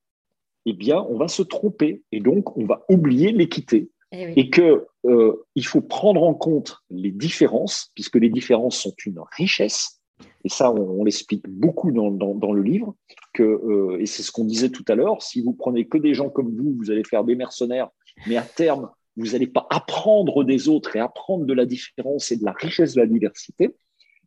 eh 0.66 0.73
bien, 0.73 1.05
on 1.09 1.16
va 1.16 1.29
se 1.29 1.43
tromper 1.43 2.03
et 2.12 2.21
donc 2.21 2.57
on 2.57 2.66
va 2.66 2.85
oublier 2.88 3.33
l'équité. 3.33 3.90
Eh 4.12 4.40
et 4.40 4.51
que 4.51 4.87
euh, 5.07 5.47
il 5.55 5.64
faut 5.64 5.81
prendre 5.81 6.25
en 6.25 6.35
compte 6.35 6.79
les 6.90 7.12
différences, 7.12 7.93
puisque 7.95 8.16
les 8.16 8.29
différences 8.29 8.77
sont 8.77 8.95
une 9.07 9.21
richesse. 9.37 10.01
Et 10.45 10.49
ça, 10.49 10.73
on, 10.73 11.05
l'explique 11.05 11.49
beaucoup 11.49 11.93
dans, 11.93 12.11
dans, 12.11 12.53
le 12.53 12.62
livre. 12.62 12.95
Que, 13.33 13.43
euh, 13.43 14.01
et 14.01 14.07
c'est 14.07 14.23
ce 14.23 14.33
qu'on 14.33 14.45
disait 14.45 14.71
tout 14.71 14.85
à 14.88 14.95
l'heure. 14.95 15.23
Si 15.23 15.40
vous 15.43 15.53
prenez 15.53 15.87
que 15.87 15.97
des 15.97 16.14
gens 16.14 16.29
comme 16.29 16.55
vous, 16.57 16.75
vous 16.77 16.90
allez 16.90 17.05
faire 17.05 17.25
des 17.25 17.37
mercenaires. 17.37 17.88
Mais 18.27 18.37
à 18.37 18.43
terme, 18.43 18.91
vous 19.17 19.33
n'allez 19.33 19.47
pas 19.47 19.67
apprendre 19.71 20.45
des 20.45 20.69
autres 20.69 20.97
et 20.97 21.01
apprendre 21.01 21.45
de 21.45 21.53
la 21.53 21.67
différence 21.67 22.31
et 22.31 22.37
de 22.37 22.45
la 22.45 22.53
richesse 22.53 22.95
de 22.95 23.01
la 23.01 23.07
diversité, 23.07 23.75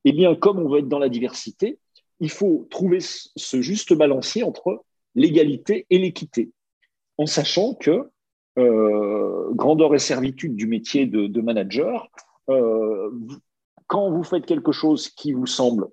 eh 0.05 0.11
bien, 0.11 0.35
comme 0.35 0.59
on 0.59 0.69
veut 0.69 0.79
être 0.79 0.89
dans 0.89 0.99
la 0.99 1.09
diversité, 1.09 1.79
il 2.19 2.29
faut 2.29 2.67
trouver 2.69 2.99
ce 3.01 3.61
juste 3.61 3.93
balancier 3.93 4.43
entre 4.43 4.83
l'égalité 5.15 5.85
et 5.89 5.97
l'équité, 5.97 6.51
en 7.17 7.25
sachant 7.25 7.73
que 7.73 8.09
euh, 8.59 9.49
grandeur 9.53 9.95
et 9.95 9.99
servitude 9.99 10.55
du 10.55 10.67
métier 10.67 11.05
de, 11.05 11.41
manager, 11.41 12.09
euh, 12.49 13.09
quand 13.87 14.11
vous 14.11 14.23
faites 14.23 14.45
quelque 14.45 14.71
chose 14.71 15.09
qui 15.09 15.31
vous 15.31 15.47
semble 15.47 15.87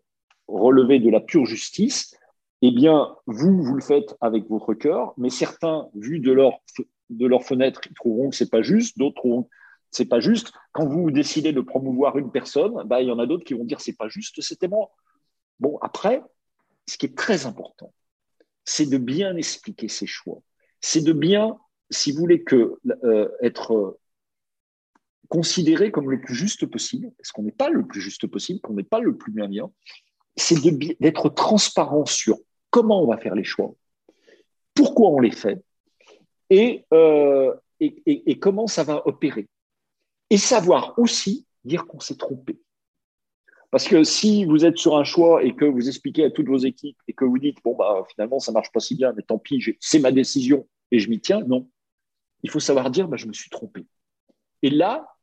relever 0.46 0.98
de 0.98 1.10
la 1.10 1.20
pure 1.20 1.46
justice, 1.46 2.16
eh 2.62 2.70
bien, 2.70 3.16
vous, 3.26 3.62
vous 3.62 3.74
le 3.74 3.82
faites 3.82 4.16
avec 4.20 4.48
votre 4.48 4.74
cœur, 4.74 5.14
mais 5.16 5.30
certains, 5.30 5.88
vu 5.94 6.20
de 6.20 6.32
leur 6.32 6.60
de 7.10 7.26
leur 7.26 7.44
fenêtre, 7.44 7.80
ils 7.88 7.94
trouveront 7.94 8.30
que 8.30 8.36
c'est 8.36 8.50
pas 8.50 8.62
juste, 8.62 8.98
d'autres 8.98 9.16
trouveront 9.16 9.42
que 9.44 9.50
c'est 9.90 10.08
pas 10.08 10.20
juste. 10.20 10.52
Quand 10.72 10.86
vous 10.86 11.10
décidez 11.10 11.52
de 11.52 11.60
promouvoir 11.60 12.16
une 12.16 12.30
personne, 12.30 12.74
bah, 12.86 13.02
il 13.02 13.08
y 13.08 13.10
en 13.10 13.18
a 13.18 13.26
d'autres 13.26 13.44
qui 13.44 13.54
vont 13.54 13.64
dire 13.64 13.80
c'est 13.80 13.96
pas 13.96 14.08
juste, 14.08 14.40
c'était 14.40 14.68
moi. 14.68 14.90
Bon, 15.58 15.78
après, 15.82 16.22
ce 16.86 16.96
qui 16.96 17.06
est 17.06 17.16
très 17.16 17.46
important, 17.46 17.92
c'est 18.64 18.86
de 18.86 18.98
bien 18.98 19.36
expliquer 19.36 19.88
ses 19.88 20.06
choix. 20.06 20.40
C'est 20.80 21.02
de 21.02 21.12
bien, 21.12 21.58
si 21.90 22.12
vous 22.12 22.18
voulez 22.18 22.42
que 22.42 22.78
euh, 23.04 23.28
être 23.42 23.98
considéré 25.28 25.90
comme 25.90 26.10
le 26.10 26.20
plus 26.20 26.34
juste 26.34 26.66
possible, 26.66 27.12
parce 27.16 27.30
qu'on 27.32 27.42
n'est 27.42 27.52
pas 27.52 27.70
le 27.70 27.86
plus 27.86 28.00
juste 28.00 28.26
possible, 28.26 28.60
qu'on 28.60 28.74
n'est 28.74 28.82
pas 28.82 29.00
le 29.00 29.16
plus 29.16 29.32
bien, 29.32 29.48
c'est 30.36 30.56
d'être 31.00 31.28
transparent 31.30 32.06
sur 32.06 32.38
comment 32.70 33.02
on 33.02 33.06
va 33.06 33.18
faire 33.18 33.34
les 33.34 33.44
choix, 33.44 33.74
pourquoi 34.74 35.10
on 35.10 35.20
les 35.20 35.30
fait, 35.30 35.62
euh, 36.52 37.54
et, 37.80 38.38
comment 38.38 38.66
ça 38.66 38.84
va 38.84 39.06
opérer. 39.06 39.48
Et 40.30 40.36
savoir 40.36 40.98
aussi 40.98 41.46
dire 41.64 41.86
qu'on 41.86 42.00
s'est 42.00 42.16
trompé. 42.16 42.60
Parce 43.70 43.86
que 43.86 44.02
si 44.02 44.44
vous 44.44 44.64
êtes 44.64 44.78
sur 44.78 44.96
un 44.96 45.04
choix 45.04 45.44
et 45.44 45.54
que 45.54 45.64
vous 45.64 45.88
expliquez 45.88 46.24
à 46.24 46.30
toutes 46.30 46.48
vos 46.48 46.58
équipes 46.58 46.98
et 47.06 47.12
que 47.12 47.24
vous 47.24 47.38
dites, 47.38 47.58
bon, 47.64 47.76
bah, 47.76 48.04
finalement, 48.10 48.40
ça 48.40 48.50
marche 48.52 48.72
pas 48.72 48.80
si 48.80 48.96
bien, 48.96 49.12
mais 49.12 49.22
tant 49.22 49.38
pis, 49.38 49.64
c'est 49.78 50.00
ma 50.00 50.10
décision 50.10 50.66
et 50.90 50.98
je 50.98 51.08
m'y 51.08 51.20
tiens, 51.20 51.40
non. 51.40 51.68
Il 52.42 52.50
faut 52.50 52.60
savoir 52.60 52.90
dire, 52.90 53.06
bah, 53.06 53.16
je 53.16 53.26
me 53.26 53.32
suis 53.32 53.50
trompé. 53.50 53.86
Et 54.62 54.70
là, 54.70 55.16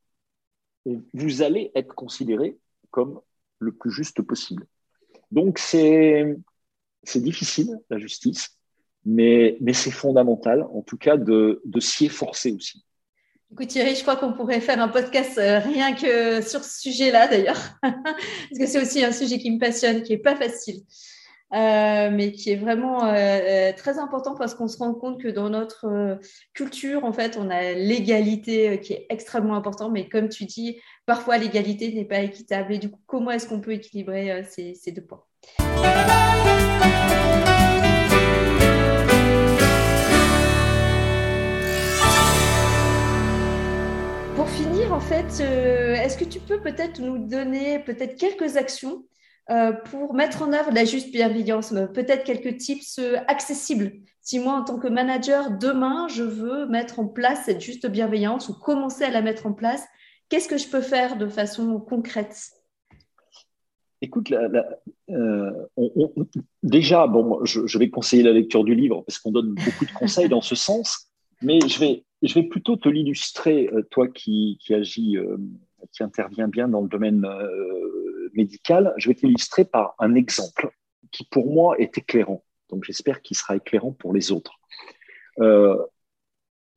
vous 1.14 1.42
allez 1.42 1.72
être 1.76 1.94
considéré 1.94 2.58
comme 2.90 3.20
le 3.60 3.74
plus 3.74 3.92
juste 3.92 4.22
possible. 4.22 4.66
Donc, 5.32 5.60
c'est 5.60 6.38
difficile, 7.16 7.78
la 7.90 7.98
justice 7.98 8.57
mais, 9.08 9.58
c'est 9.74 9.92
fondamental, 9.92 10.64
en 10.74 10.82
tout 10.82 10.98
cas, 10.98 11.16
de, 11.18 11.62
de 11.64 11.80
s'y 11.80 12.06
efforcer 12.06 12.52
aussi. 12.52 12.84
Écoute 13.54 13.70
Thierry, 13.70 13.96
je 13.96 14.02
crois 14.02 14.18
qu'on 14.18 14.34
pourrait 14.34 14.60
faire 14.60 14.82
un 14.82 14.90
podcast 14.90 15.38
euh, 15.38 15.60
rien 15.60 15.94
que 15.96 16.42
sur 16.42 16.62
ce 16.66 16.82
sujet-là 16.82 17.28
d'ailleurs, 17.30 17.58
parce 17.82 18.60
que 18.60 18.66
c'est 18.66 18.82
aussi 18.82 19.06
un 19.06 19.14
sujet 19.14 19.40
qui 19.40 19.50
me 19.50 19.58
passionne, 19.60 20.04
qui 20.04 20.12
n'est 20.12 20.18
pas 20.18 20.36
facile. 20.36 20.82
euh, 21.54 22.10
mais 22.12 22.34
qui 22.34 22.52
est 22.52 22.58
vraiment 22.58 23.06
euh, 23.06 23.72
très 23.72 24.00
important 24.00 24.36
parce 24.36 24.54
qu'on 24.54 24.68
se 24.68 24.78
rend 24.78 24.94
compte 24.94 25.22
que 25.22 25.30
dans 25.30 25.50
notre 25.50 26.20
culture, 26.54 27.06
en 27.06 27.14
fait, 27.14 27.38
on 27.40 27.50
a 27.50 27.72
l'égalité 27.72 28.82
qui 28.82 28.92
est 28.92 29.06
extrêmement 29.10 29.56
importante, 29.56 29.94
mais 29.94 30.10
comme 30.10 30.28
tu 30.28 30.44
dis, 30.44 30.82
parfois 31.06 31.38
l'égalité 31.38 31.94
n'est 31.94 32.04
pas 32.04 32.20
équitable. 32.20 32.74
Et 32.74 32.80
du 32.80 32.92
coup, 32.92 33.00
comment 33.06 33.32
est-ce 33.32 33.48
qu'on 33.48 33.62
peut 33.62 33.72
équilibrer 33.72 34.44
ces, 34.44 34.74
ces 34.76 34.92
deux 34.92 35.06
points? 35.06 35.24
Pour 44.48 44.56
finir, 44.56 44.94
en 44.94 45.02
fait, 45.02 45.44
euh, 45.44 45.94
est-ce 45.96 46.18
que 46.18 46.24
tu 46.24 46.40
peux 46.40 46.62
peut-être 46.62 47.02
nous 47.02 47.18
donner 47.18 47.80
peut-être 47.80 48.16
quelques 48.16 48.56
actions 48.56 49.04
euh, 49.50 49.74
pour 49.74 50.14
mettre 50.14 50.42
en 50.42 50.54
œuvre 50.54 50.72
la 50.72 50.86
juste 50.86 51.12
bienveillance, 51.12 51.74
peut-être 51.94 52.24
quelques 52.24 52.56
tips 52.56 53.00
euh, 53.00 53.18
accessibles? 53.28 53.92
Si 54.22 54.40
moi, 54.40 54.54
en 54.54 54.64
tant 54.64 54.80
que 54.80 54.88
manager, 54.88 55.52
demain, 55.52 56.08
je 56.08 56.24
veux 56.24 56.66
mettre 56.68 57.00
en 57.00 57.08
place 57.10 57.42
cette 57.44 57.60
juste 57.60 57.88
bienveillance 57.88 58.48
ou 58.48 58.54
commencer 58.54 59.04
à 59.04 59.10
la 59.10 59.22
mettre 59.22 59.48
en 59.48 59.54
place, 59.54 59.84
qu'est-ce 60.30 60.48
que 60.48 60.58
je 60.58 60.70
peux 60.70 60.82
faire 60.82 61.18
de 61.18 61.28
façon 61.28 61.78
concrète? 61.82 62.50
Écoute, 64.02 64.34
déjà, 66.64 67.08
bon, 67.08 67.44
je, 67.44 67.68
je, 67.68 67.78
vais 67.78 67.90
conseiller 67.90 68.24
la 68.24 68.32
lecture 68.32 68.64
du 68.64 68.76
livre 68.76 69.04
parce 69.06 69.20
qu'on 69.20 69.32
donne 69.32 69.56
beaucoup 69.56 69.84
de 69.84 69.92
conseils 69.92 70.30
dans 70.30 70.42
ce 70.42 70.56
sens, 70.56 71.10
mais 71.42 71.60
je 71.68 71.80
vais, 71.82 72.06
je 72.22 72.34
vais 72.34 72.44
plutôt 72.44 72.76
te 72.76 72.90
l'illustrer, 72.90 73.70
euh, 73.74 73.84
toi 73.84 74.08
qui, 74.08 74.60
agis, 74.70 75.18
euh, 75.18 75.38
qui 75.92 76.04
intervient 76.04 76.48
bien 76.48 76.68
dans 76.68 76.82
le 76.82 76.88
domaine 76.88 77.26
euh, 77.26 78.30
médical. 78.34 78.94
Je 78.98 79.10
vais 79.10 79.16
t'illustrer 79.16 79.66
par 79.66 79.96
un 80.00 80.16
exemple 80.16 80.72
qui, 81.12 81.26
pour 81.26 81.52
moi, 81.52 81.78
est 81.80 81.98
éclairant. 81.98 82.44
Donc, 82.70 82.84
j'espère 82.84 83.22
qu'il 83.22 83.38
sera 83.38 83.56
éclairant 83.56 83.92
pour 83.92 84.14
les 84.14 84.32
autres. 84.32 84.60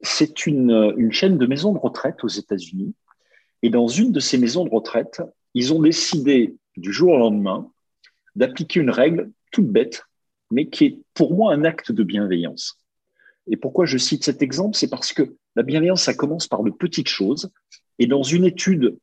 c'est 0.03 0.46
une 0.46 1.12
chaîne 1.12 1.37
de 1.37 1.46
maisons 1.46 1.72
de 1.72 1.79
retraite 1.79 2.22
aux 2.24 2.29
États-Unis. 2.29 2.94
Et 3.62 3.70
dans 3.70 3.88
une 3.88 4.12
de 4.12 4.20
ces 4.20 4.38
maisons 4.38 4.64
de 4.64 4.70
retraite, 4.70 5.20
ils 5.55 5.72
ont 5.74 5.83
décidé 5.83 6.57
du 6.76 6.92
jour 6.92 7.12
au 7.12 7.18
lendemain 7.18 7.70
d'appliquer 8.37 8.81
une 8.81 8.90
règle 8.90 9.31
toute 9.50 9.66
bête, 9.66 10.05
mais 10.50 10.68
qui 10.68 10.85
est 10.87 10.98
pour 11.14 11.35
moi 11.35 11.53
un 11.53 11.64
acte 11.64 11.92
de 11.92 12.03
bienveillance. 12.05 12.81
Et 13.51 13.57
pourquoi 13.57 13.85
je 13.85 13.99
cite 13.99 14.25
cet 14.25 14.43
exemple? 14.43 14.77
C'est 14.77 14.89
parce 14.89 15.13
que 15.13 15.37
la 15.57 15.65
bienveillance, 15.65 16.05
ça 16.05 16.15
commence 16.15 16.47
par 16.47 16.63
de 16.63 16.71
petites 16.71 17.09
choses. 17.09 17.51
Et 17.99 18.07
dans 18.07 18.23
une 18.23 18.45
étude 18.45 18.97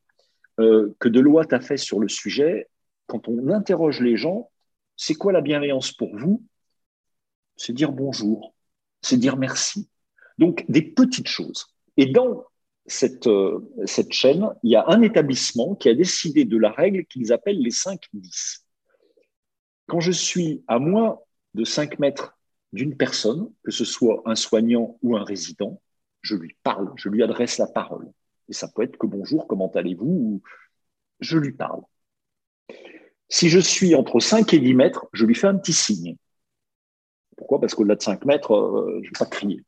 euh, 0.60 0.96
que 1.00 1.10
Deloitte 1.10 1.54
a 1.54 1.60
fait 1.60 1.78
sur 1.78 2.00
le 2.00 2.08
sujet, 2.08 2.70
quand 3.08 3.28
on 3.28 3.50
interroge 3.50 4.00
les 4.02 4.16
gens, 4.16 4.50
c'est 4.96 5.16
quoi 5.16 5.34
la 5.34 5.42
bienveillance 5.42 5.92
pour 5.92 6.16
vous? 6.18 6.44
C'est 7.58 7.74
dire 7.74 7.92
bonjour, 7.92 8.56
c'est 9.02 9.18
dire 9.18 9.36
merci. 9.36 9.90
Donc 10.38 10.66
des 10.70 10.82
petites 10.82 11.28
choses. 11.28 11.68
Et 11.98 12.06
dans 12.06 12.46
cette, 12.86 13.28
euh, 13.28 13.60
cette 13.86 14.14
chaîne, 14.14 14.50
il 14.64 14.72
y 14.72 14.76
a 14.76 14.86
un 14.88 15.02
établissement 15.02 15.76
qui 15.76 15.90
a 15.90 15.94
décidé 15.94 16.46
de 16.46 16.58
la 16.58 16.72
règle 16.72 17.06
qu'ils 17.06 17.34
appellent 17.34 17.60
les 17.60 17.72
5-10. 17.72 18.64
Quand 19.88 20.00
je 20.00 20.12
suis 20.12 20.64
à 20.68 20.80
moins 20.80 21.20
de 21.54 21.66
5 21.66 22.00
mètres 22.00 22.37
d'une 22.78 22.96
personne, 22.96 23.52
que 23.64 23.72
ce 23.72 23.84
soit 23.84 24.22
un 24.26 24.36
soignant 24.36 24.98
ou 25.02 25.18
un 25.18 25.24
résident, 25.24 25.82
je 26.22 26.36
lui 26.36 26.56
parle, 26.64 26.92
je 26.96 27.10
lui 27.10 27.24
adresse 27.24 27.58
la 27.58 27.68
parole. 27.68 28.10
Et 28.48 28.54
ça 28.54 28.68
peut 28.70 28.84
être 28.84 28.98
que 28.98 29.08
bonjour, 29.08 29.48
comment 29.48 29.72
allez-vous 29.72 30.06
ou 30.06 30.42
je 31.20 31.38
lui 31.38 31.52
parle. 31.52 31.82
Si 33.30 33.50
je 33.50 33.60
suis 33.60 33.96
entre 33.96 34.20
5 34.20 34.54
et 34.54 34.60
10 34.60 34.74
mètres, 34.74 35.08
je 35.12 35.26
lui 35.26 35.36
fais 35.36 35.48
un 35.48 35.58
petit 35.58 35.74
signe. 35.74 36.16
Pourquoi? 37.36 37.60
Parce 37.60 37.76
qu'au-delà 37.76 37.96
de 37.96 38.02
5 38.02 38.26
mètres, 38.26 38.54
euh, 38.54 39.00
je 39.04 39.10
ne 39.10 39.14
vais 39.14 39.20
pas 39.20 39.26
crier. 39.26 39.64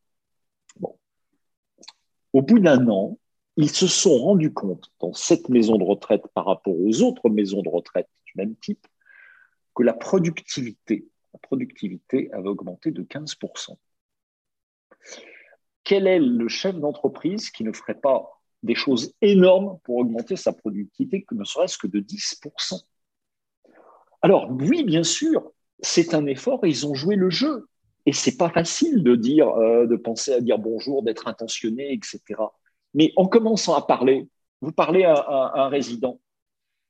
Au 2.32 2.44
bout 2.44 2.60
d'un 2.60 2.88
an, 2.90 3.18
ils 3.58 3.72
se 3.72 3.88
sont 3.88 4.18
rendus 4.18 4.54
compte 4.54 4.92
dans 5.00 5.14
cette 5.14 5.50
maison 5.50 5.78
de 5.78 5.84
retraite 5.84 6.24
par 6.36 6.46
rapport 6.46 6.80
aux 6.80 7.02
autres 7.02 7.28
maisons 7.30 7.64
de 7.64 7.70
retraite 7.70 8.08
du 8.26 8.34
même 8.36 8.56
type 8.56 8.86
que 9.76 9.84
la 9.84 9.94
productivité 9.94 11.08
la 11.34 11.40
productivité 11.40 12.32
avait 12.32 12.50
augmenté 12.50 12.92
de 12.92 13.04
15%. 13.04 13.78
Quel 15.84 16.08
est 16.08 16.20
le 16.20 16.48
chef 16.48 16.76
d'entreprise 16.76 17.50
qui 17.50 17.64
ne 17.64 17.72
ferait 17.72 18.00
pas 18.00 18.30
des 18.64 18.76
choses 18.76 19.14
énormes 19.22 19.80
pour 19.84 19.98
augmenter 19.98 20.36
sa 20.36 20.54
productivité, 20.54 21.24
que 21.24 21.36
ne 21.36 21.44
serait-ce 21.44 21.78
que 21.78 21.88
de 21.88 22.00
10% 22.00 22.82
Alors 24.22 24.50
oui, 24.52 24.84
bien 24.84 25.04
sûr, 25.04 25.52
c'est 25.80 26.14
un 26.14 26.26
effort 26.26 26.66
ils 26.66 26.86
ont 26.86 26.94
joué 26.94 27.16
le 27.16 27.30
jeu. 27.30 27.68
Et 28.06 28.14
c'est 28.14 28.38
pas 28.38 28.50
facile 28.50 29.04
de 29.04 29.16
dire, 29.16 29.50
euh, 29.50 29.86
de 29.86 29.96
penser 29.96 30.34
à 30.34 30.42
dire 30.42 30.58
bonjour, 30.58 31.04
d'être 31.04 31.28
intentionné, 31.28 31.94
etc. 31.94 32.22
Mais 32.94 33.14
en 33.18 33.28
commençant 33.28 33.76
à 33.76 33.82
parler, 33.86 34.28
vous 34.62 34.72
parlez 34.72 35.04
à 35.04 35.52
un 35.56 35.68
résident, 35.70 36.20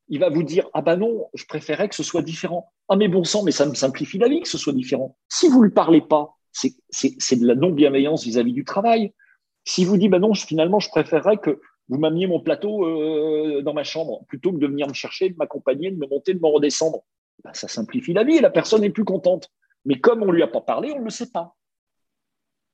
il 0.09 0.19
va 0.19 0.29
vous 0.29 0.43
dire 0.43 0.67
Ah 0.73 0.81
ben 0.81 0.97
non, 0.97 1.29
je 1.33 1.45
préférais 1.45 1.87
que 1.87 1.95
ce 1.95 2.03
soit 2.03 2.21
différent. 2.21 2.71
Ah 2.87 2.95
mais 2.95 3.07
bon 3.07 3.23
sang, 3.23 3.43
mais 3.43 3.51
ça 3.51 3.65
me 3.65 3.75
simplifie 3.75 4.17
la 4.17 4.27
vie 4.27 4.41
que 4.41 4.47
ce 4.47 4.57
soit 4.57 4.73
différent. 4.73 5.17
Si 5.29 5.47
vous 5.47 5.59
ne 5.59 5.65
lui 5.65 5.73
parlez 5.73 6.01
pas, 6.01 6.35
c'est 6.51 7.39
de 7.39 7.45
la 7.45 7.55
non-bienveillance 7.55 8.23
vis-à-vis 8.23 8.53
du 8.53 8.65
travail. 8.65 9.13
Si 9.65 9.85
vous 9.85 9.97
dites 9.97 10.11
Ben 10.11 10.19
non, 10.19 10.33
finalement, 10.33 10.79
je 10.79 10.89
préférerais 10.89 11.37
que 11.37 11.61
vous 11.89 11.97
m'ameniez 11.97 12.27
mon 12.27 12.39
plateau 12.39 12.85
euh, 12.85 13.61
dans 13.61 13.73
ma 13.73 13.83
chambre 13.83 14.23
plutôt 14.27 14.51
que 14.51 14.57
de 14.57 14.67
venir 14.67 14.87
me 14.87 14.93
chercher, 14.93 15.29
de 15.29 15.37
m'accompagner, 15.37 15.91
de 15.91 15.97
me 15.97 16.07
monter, 16.07 16.33
de 16.33 16.39
me 16.39 16.47
redescendre, 16.47 16.99
ben, 17.43 17.53
ça 17.53 17.67
simplifie 17.67 18.13
la 18.13 18.23
vie 18.23 18.37
et 18.37 18.41
la 18.41 18.49
personne 18.51 18.83
est 18.83 18.89
plus 18.89 19.05
contente. 19.05 19.49
Mais 19.85 19.99
comme 19.99 20.21
on 20.21 20.27
ne 20.27 20.33
lui 20.33 20.43
a 20.43 20.47
pas 20.47 20.61
parlé, 20.61 20.91
on 20.91 20.99
ne 20.99 21.05
le 21.05 21.09
sait 21.09 21.31
pas. 21.31 21.55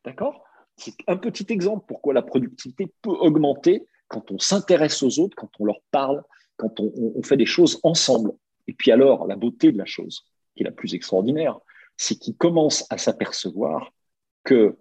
D'accord? 0.03 0.43
C'est 0.77 0.93
un 1.07 1.17
petit 1.17 1.45
exemple 1.49 1.85
pourquoi 1.87 2.13
la 2.13 2.21
productivité 2.21 2.93
peut 3.01 3.11
augmenter 3.11 3.87
quand 4.07 4.31
on 4.31 4.39
s'intéresse 4.39 5.01
aux 5.01 5.19
autres, 5.19 5.35
quand 5.35 5.49
on 5.59 5.65
leur 5.65 5.79
parle, 5.91 6.23
quand 6.57 6.79
on, 6.79 7.21
fait 7.23 7.37
des 7.37 7.45
choses 7.45 7.79
ensemble. 7.83 8.31
Et 8.67 8.73
puis 8.73 8.91
alors, 8.91 9.27
la 9.27 9.35
beauté 9.35 9.71
de 9.71 9.77
la 9.77 9.85
chose, 9.85 10.25
qui 10.55 10.63
est 10.63 10.65
la 10.65 10.71
plus 10.71 10.93
extraordinaire, 10.93 11.59
c'est 11.97 12.15
qu'ils 12.15 12.35
commencent 12.35 12.85
à 12.89 12.97
s'apercevoir 12.97 13.91
que 14.43 14.77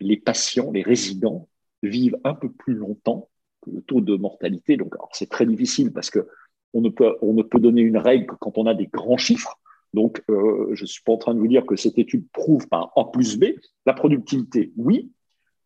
les 0.00 0.16
patients, 0.16 0.70
les 0.70 0.82
résidents, 0.82 1.48
vivent 1.82 2.18
un 2.24 2.34
peu 2.34 2.50
plus 2.50 2.74
longtemps 2.74 3.28
que 3.62 3.70
le 3.70 3.82
taux 3.82 4.00
de 4.00 4.16
mortalité. 4.16 4.76
Donc, 4.76 4.94
c'est 5.12 5.28
très 5.28 5.46
difficile 5.46 5.92
parce 5.92 6.10
que 6.10 6.26
on 6.72 6.80
ne, 6.80 6.88
peut, 6.88 7.16
on 7.22 7.34
ne 7.34 7.42
peut 7.42 7.60
donner 7.60 7.82
une 7.82 7.98
règle 7.98 8.26
que 8.26 8.34
quand 8.34 8.58
on 8.58 8.66
a 8.66 8.74
des 8.74 8.86
grands 8.86 9.16
chiffres. 9.16 9.60
Donc, 9.92 10.22
euh, 10.28 10.74
je 10.74 10.82
ne 10.82 10.86
suis 10.86 11.02
pas 11.04 11.12
en 11.12 11.18
train 11.18 11.34
de 11.34 11.38
vous 11.38 11.46
dire 11.46 11.64
que 11.64 11.76
cette 11.76 11.98
étude 11.98 12.26
prouve 12.32 12.66
par 12.68 12.92
A 12.96 13.12
plus 13.12 13.38
B. 13.38 13.44
La 13.86 13.92
productivité, 13.92 14.72
oui. 14.76 15.12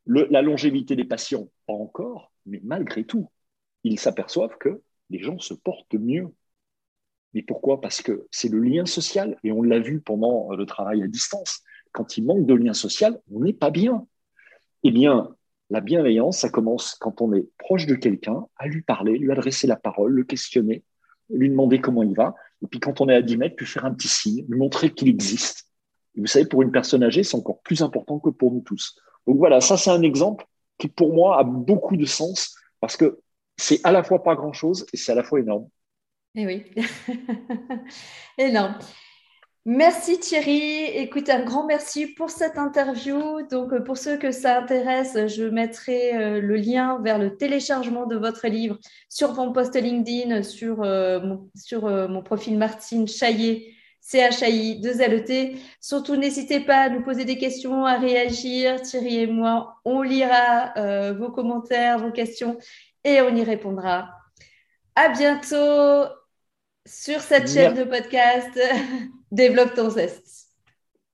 la 0.07 0.43
longévité 0.43 0.97
des 0.97 1.05
patients, 1.05 1.49
pas 1.67 1.73
encore. 1.73 2.31
Mais 2.45 2.61
malgré 2.63 3.05
tout, 3.05 3.31
ils 3.85 3.99
s'aperçoivent 3.99 4.59
que 4.59 4.83
les 5.11 5.21
gens 5.21 5.39
se 5.39 5.55
portent 5.55 5.95
mieux. 5.95 6.29
Mais 7.35 7.43
pourquoi? 7.43 7.81
Parce 7.81 8.03
que 8.03 8.27
c'est 8.31 8.49
le 8.49 8.61
lien 8.61 8.87
social, 8.87 9.37
et 9.45 9.53
on 9.53 9.63
l'a 9.63 9.79
vu 9.79 10.01
pendant 10.01 10.51
le 10.51 10.67
travail 10.67 11.03
à 11.03 11.07
distance. 11.07 11.63
Quand 11.93 12.17
il 12.17 12.25
manque 12.25 12.47
de 12.47 12.55
lien 12.55 12.75
social, 12.75 13.21
on 13.33 13.41
n'est 13.41 13.53
pas 13.53 13.71
bien. 13.71 14.07
Eh 14.83 14.91
bien, 14.91 15.35
la 15.71 15.81
bienveillance, 15.81 16.39
ça 16.39 16.49
commence 16.49 16.95
quand 16.95 17.21
on 17.21 17.35
est 17.35 17.47
proche 17.59 17.87
de 17.87 17.95
quelqu'un, 17.95 18.47
à 18.57 18.67
lui 18.67 18.83
parler, 18.83 19.19
lui 19.19 19.31
adresser 19.31 19.67
la 19.67 19.77
parole, 19.77 20.13
le 20.13 20.25
questionner, 20.25 20.85
lui 21.31 21.51
demander 21.51 21.81
comment 21.81 22.03
il 22.03 22.15
va. 22.15 22.35
Et 22.63 22.67
puis 22.67 22.81
quand 22.81 23.01
on 23.01 23.09
est 23.09 23.15
à 23.15 23.23
10 23.23 23.37
mètres, 23.37 23.57
lui 23.59 23.67
faire 23.67 23.85
un 23.85 23.93
petit 23.93 24.09
signe, 24.09 24.45
lui 24.49 24.59
montrer 24.59 24.93
qu'il 24.93 25.09
existe. 25.09 25.69
Et 26.17 26.21
vous 26.21 26.27
savez, 26.27 26.47
pour 26.47 26.63
une 26.63 26.73
personne 26.73 27.03
âgée, 27.03 27.23
c'est 27.23 27.37
encore 27.37 27.61
plus 27.61 27.83
important 27.83 28.19
que 28.19 28.31
pour 28.31 28.53
nous 28.53 28.63
tous. 28.63 28.99
Donc 29.27 29.37
voilà, 29.37 29.61
ça 29.61 29.77
c'est 29.77 29.91
un 29.91 30.03
exemple 30.03 30.47
qui 30.79 30.89
pour 30.89 31.13
moi 31.13 31.39
a 31.39 31.45
beaucoup 31.45 31.97
de 31.97 32.07
sens 32.07 32.57
parce 32.81 32.97
que 32.97 33.21
c'est 33.59 33.81
à 33.85 33.93
la 33.93 34.03
fois 34.03 34.23
pas 34.23 34.35
grand-chose 34.35 34.87
et 34.93 34.97
c'est 34.97 35.13
à 35.13 35.15
la 35.15 35.25
fois 35.25 35.41
énorme. 35.41 35.69
Eh 36.35 36.47
oui, 36.47 36.65
énorme. 38.39 38.79
Merci 39.71 40.19
Thierry. 40.19 40.85
Écoute, 40.95 41.29
un 41.29 41.45
grand 41.45 41.67
merci 41.67 42.07
pour 42.07 42.31
cette 42.31 42.57
interview. 42.57 43.43
Donc, 43.51 43.73
euh, 43.75 43.81
pour 43.81 43.99
ceux 43.99 44.17
que 44.17 44.31
ça 44.31 44.59
intéresse, 44.59 45.27
je 45.27 45.45
mettrai 45.45 46.17
euh, 46.17 46.41
le 46.41 46.57
lien 46.57 46.99
vers 47.03 47.19
le 47.19 47.37
téléchargement 47.37 48.07
de 48.07 48.17
votre 48.17 48.47
livre 48.47 48.79
sur 49.11 49.35
mon 49.35 49.53
post 49.53 49.75
LinkedIn, 49.75 50.43
sur, 50.43 50.83
euh, 50.83 51.21
mon, 51.21 51.51
sur 51.55 51.83
mon 51.83 52.23
profil 52.23 52.57
Martine 52.57 53.07
Chaillet, 53.07 53.75
CHAI 54.01 54.81
2LET. 54.81 55.59
Surtout, 55.83 56.17
n'hésitez 56.17 56.61
pas 56.61 56.85
à 56.85 56.89
nous 56.89 57.03
poser 57.03 57.27
des 57.27 57.37
questions, 57.37 57.85
à 57.85 57.99
réagir. 57.99 58.81
Thierry 58.81 59.19
et 59.19 59.27
moi, 59.27 59.75
on 59.85 60.01
lira 60.01 60.73
vos 61.13 61.31
commentaires, 61.31 61.99
vos 61.99 62.13
questions 62.13 62.57
et 63.05 63.21
on 63.21 63.35
y 63.35 63.45
répondra. 63.45 64.11
À 64.95 65.11
bientôt 65.11 66.11
sur 66.87 67.21
cette 67.21 67.49
chaîne 67.49 67.75
de 67.75 67.85
podcast 67.85 68.59
Développe 69.31 69.75
ton 69.75 69.91
zeste. 69.91 70.49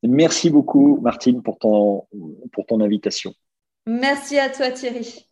Merci 0.02 0.50
beaucoup, 0.50 1.00
Martine, 1.00 1.42
pour 1.42 1.58
ton, 1.58 2.06
pour 2.52 2.66
ton 2.66 2.80
invitation. 2.80 3.34
Merci 3.86 4.38
à 4.38 4.50
toi, 4.50 4.70
Thierry. 4.70 5.28